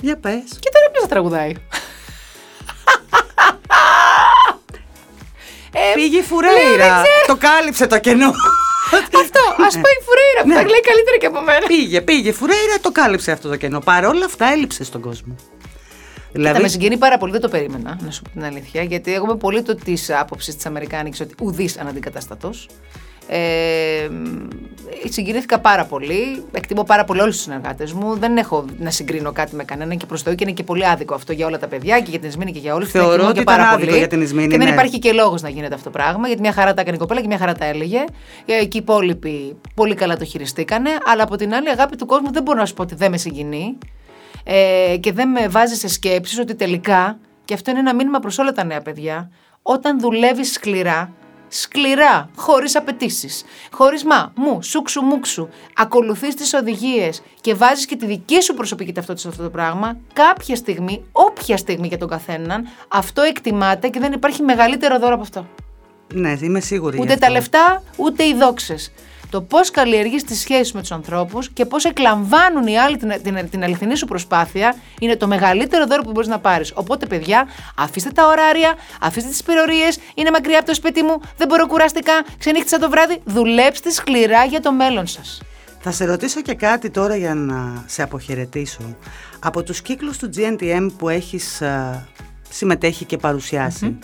[0.00, 0.42] Για πες.
[0.60, 1.52] Και τώρα ποιος θα τραγουδάει;
[5.72, 7.02] ε, Πήγε η Φουρέιρα.
[7.26, 8.30] Το κάλυψε το κενό.
[8.94, 10.54] Αυτό, ας πάει η Φουρέιρα που Ναι.
[10.54, 11.66] τα λέει καλύτερα και από μένα.
[11.66, 13.80] πήγε, πήγε η Φουρέιρα, το κάλυψε αυτό το κενό.
[13.80, 15.34] Παρ' όλα αυτά έλειψε στον κόσμο.
[16.32, 19.14] Θα με Δηλαδή, συγκινεί πάρα πολύ, δεν το περίμενα, να σου πω την αλήθεια, γιατί
[19.14, 22.68] εγώ είμαι πολύ το της άποψης της Αμερικάνικης ότι ουδής αναντικαταστατός.
[23.28, 24.48] Ε, μ,
[25.08, 26.44] συγκινήθηκα πάρα πολύ.
[26.52, 28.16] Εκτιμώ πάρα πολύ όλους τους συνεργάτες μου.
[28.16, 31.14] Δεν έχω να συγκρίνω κάτι με κανέναν και προς Θεού και είναι και πολύ άδικο
[31.14, 32.90] αυτό για όλα τα παιδιά και για την Ισμήνη και για όλους.
[32.90, 34.72] Θεωρώ ότι ήταν άδικο για την Ισμήνη, Και δεν ναι.
[34.72, 37.20] υπάρχει και λόγος να γίνεται αυτό το πράγμα, γιατί μια χαρά τα έκανε η κοπέλα
[37.20, 38.04] και μια χαρά τα έλεγε.
[38.44, 40.90] Ε, Και οι υπόλοιποι πολύ καλά το χειριστήκανε.
[41.04, 43.10] Αλλά από την άλλη, η αγάπη του κόσμου δεν μπορώ να σου πω ότι δεν
[43.10, 43.78] με συγκινεί
[44.44, 48.38] ε, και δεν με βάζει σε σκέψεις ότι τελικά, και αυτό είναι ένα μήνυμα προς
[48.38, 49.30] όλα τα νέα παιδιά,
[49.62, 51.12] όταν δουλεύεις σκληρά,
[51.60, 58.06] σκληρά, χωρίς απαιτήσεις, χωρίς μα, μου, σούξου, μουξου, ακολουθείς τις οδηγίες και βάζεις και τη
[58.06, 62.68] δική σου προσωπική ταυτότητα σε αυτό το πράγμα, κάποια στιγμή, όποια στιγμή για τον καθέναν,
[62.88, 65.46] αυτό εκτιμάται και δεν υπάρχει μεγαλύτερο δώρο από αυτό.
[66.14, 66.96] ναι, είμαι σίγουρη.
[66.96, 67.24] γι' Ούτε αυτό.
[67.26, 68.92] τα λεφτά, ούτε οι δόξες.
[69.30, 73.50] Το πώς καλλιεργείς τις σχέσεις με τους ανθρώπους και πώς εκλαμβάνουν οι άλλοι την, την,
[73.50, 76.72] την αληθινή σου προσπάθεια είναι το μεγαλύτερο δώρο που μπορείς να πάρεις.
[76.74, 81.48] Οπότε, παιδιά, αφήστε τα ωράρια, αφήστε τις υπερορίε, είναι μακριά από το σπίτι μου, δεν
[81.48, 83.20] μπορώ κουραστικά, ξενύχτησα το βράδυ.
[83.24, 85.42] Δουλέψτε σκληρά για το μέλλον σας.
[85.80, 88.96] Θα σε ρωτήσω και κάτι τώρα για να σε αποχαιρετήσω.
[89.38, 92.06] Από τους κύκλους του GNTM που έχεις α,
[92.48, 93.98] συμμετέχει και παρουσιασει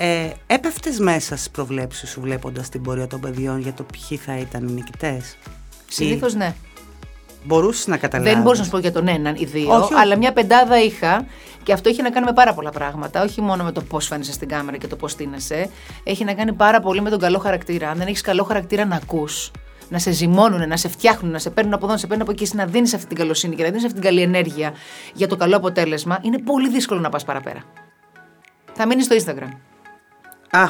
[0.00, 4.36] ε, έπεφτες μέσα στις προβλέψεις σου βλέποντας την πορεία των παιδιών για το ποιοι θα
[4.36, 5.36] ήταν οι νικητές;
[5.88, 6.54] Συνήθως ναι.
[7.44, 9.94] Μπορούσες να καταλάβεις; Δεν μπορούσα να σου πω για τον έναν ή δύο, Όχι, όχι.
[9.94, 11.26] αλλά μια πεντάδα είχα
[11.62, 13.22] και αυτό έχει να κάνει με πάρα πολλά πράγματα.
[13.22, 15.70] Όχι μόνο με το πώς φαίνεσαι στην κάμερα και το πώς τίνεσαι.
[16.04, 17.90] Έχει να κάνει πάρα πολύ με τον καλό χαρακτήρα.
[17.90, 19.50] Αν δεν έχεις καλό χαρακτήρα να ακούς,
[19.88, 22.32] να σε ζυμώνουν, να σε φτιάχνουν, να σε παίρνουν από εδώ, να σε παίρνουν από
[22.32, 24.72] εκεί, εσύ να δίνεις αυτή την καλοσύνη και να δίνεις αυτή την καλή ενέργεια
[25.14, 27.62] για το καλό αποτέλεσμα, είναι πολύ δύσκολο να πας παραπέρα.
[28.72, 29.67] Θα μείνεις στο Instagram.
[30.50, 30.64] Α,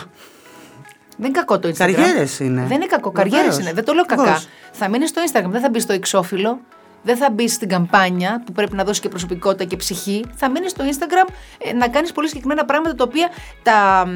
[1.16, 1.76] Δεν είναι κακό το Instagram.
[1.76, 2.64] Καριέρες είναι.
[2.68, 3.12] Δεν είναι κακό.
[3.14, 3.34] Βεβαίως.
[3.34, 3.72] Καριέρε είναι.
[3.72, 4.22] Δεν το λέω κακά.
[4.22, 4.48] Βεβαίως.
[4.72, 5.50] Θα μείνεις στο Instagram.
[5.50, 6.60] Δεν θα μπεις στο εξώφυλλο.
[7.02, 10.24] Δεν θα μπεις στην καμπάνια που πρέπει να δώσεις και προσωπικότητα και ψυχή.
[10.34, 13.28] Θα μείνεις στο Instagram ε, να κάνεις πολύ συγκεκριμένα πράγματα τα οποία
[13.62, 14.06] τα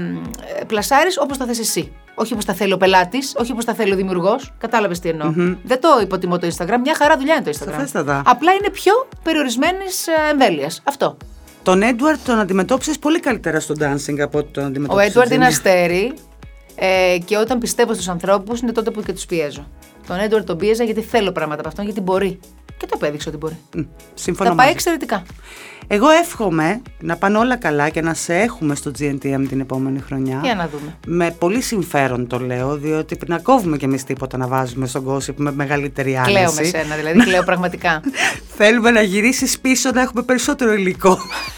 [0.61, 1.93] ε, πλασάρεις όπως τα θες εσύ.
[2.15, 4.53] Όχι όπως τα θέλει ο πελάτης, όχι όπως τα θέλει ο δημιουργός.
[4.59, 5.33] Κατάλαβες τι εννοω
[5.63, 6.77] Δεν το υποτιμώ το Instagram.
[6.83, 7.71] Μια χαρά δουλειά είναι το Instagram.
[7.71, 8.23] Σαφέστατα.
[8.27, 10.81] Απλά είναι πιο περιορισμένης εμβέλειας.
[10.85, 11.17] Αυτό.
[11.63, 15.07] Τον Έντουαρτ τον αντιμετώπισες πολύ καλύτερα στο dancing από ότι τον Ο αντιμετώπισε.
[15.07, 16.13] Έντουαρντ είναι αστέρι
[16.75, 19.67] ε, και όταν πιστεύω στους ανθρώπους είναι τότε που και τους πιέζω.
[20.07, 22.39] Τον Έντουαρντ τον πίεζα γιατί θέλω πράγματα από αυτόν, γιατί μπορεί.
[22.77, 23.59] Και το απέδειξε ότι μπορεί.
[24.15, 24.77] Σύμφωνα Τα πάει μαζί.
[24.77, 25.23] εξαιρετικά.
[25.87, 30.41] Εγώ εύχομαι να πάνε όλα καλά και να σε έχουμε στο GNTM την επόμενη χρονιά.
[30.43, 30.97] Για να δούμε.
[31.07, 35.07] Με πολύ συμφέρον το λέω, διότι πριν να κόβουμε κι εμείς τίποτα να βάζουμε στον
[35.09, 36.33] gossip με μεγαλύτερη άνεση.
[36.33, 38.01] Κλαίω με σένα, δηλαδή κλαίω πραγματικά.
[38.59, 41.19] Θέλουμε να γυρίσεις πίσω να έχουμε περισσότερο υλικό.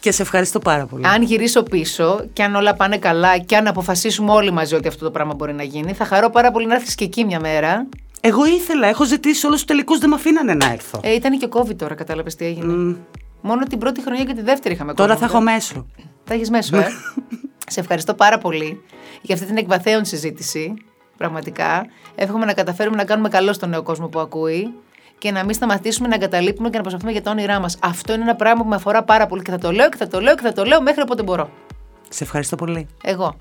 [0.00, 1.06] και σε ευχαριστώ πάρα πολύ.
[1.06, 5.04] αν γυρίσω πίσω και αν όλα πάνε καλά και αν αποφασίσουμε όλοι μαζί ότι αυτό
[5.04, 7.86] το πράγμα μπορεί να γίνει, θα χαρώ πάρα πολύ να έρθεις και εκεί μια μέρα.
[8.20, 11.00] Εγώ ήθελα, έχω ζητήσει όλους τους τελικούς, δεν με αφήνανε να έρθω.
[11.02, 12.96] Ε, ήταν και COVID τώρα, κατάλαβες τι έγινε.
[13.40, 15.18] Μόνο την πρώτη χρονιά και τη δεύτερη είχαμε Τώρα COVID.
[15.18, 15.86] θα έχω μέσο.
[16.24, 16.86] Θα έχεις μέσο, ε;
[17.72, 18.82] Σε ευχαριστώ πάρα πολύ
[19.22, 20.74] για αυτή την εκβαθέων συζήτηση.
[21.16, 21.86] Πραγματικά.
[22.14, 24.74] Εύχομαι να καταφέρουμε να κάνουμε καλό στον νέο κόσμο που ακούει
[25.22, 27.78] και να μην σταματήσουμε να εγκαταλείπουμε και να προσπαθούμε για τα όνειρά μας.
[27.80, 30.06] Αυτό είναι ένα πράγμα που με αφορά πάρα πολύ και θα το λέω και θα
[30.06, 31.50] το λέω και θα το λέω μέχρι όποτε μπορώ.
[32.08, 32.86] Σε ευχαριστώ πολύ.
[33.02, 33.36] Εγώ.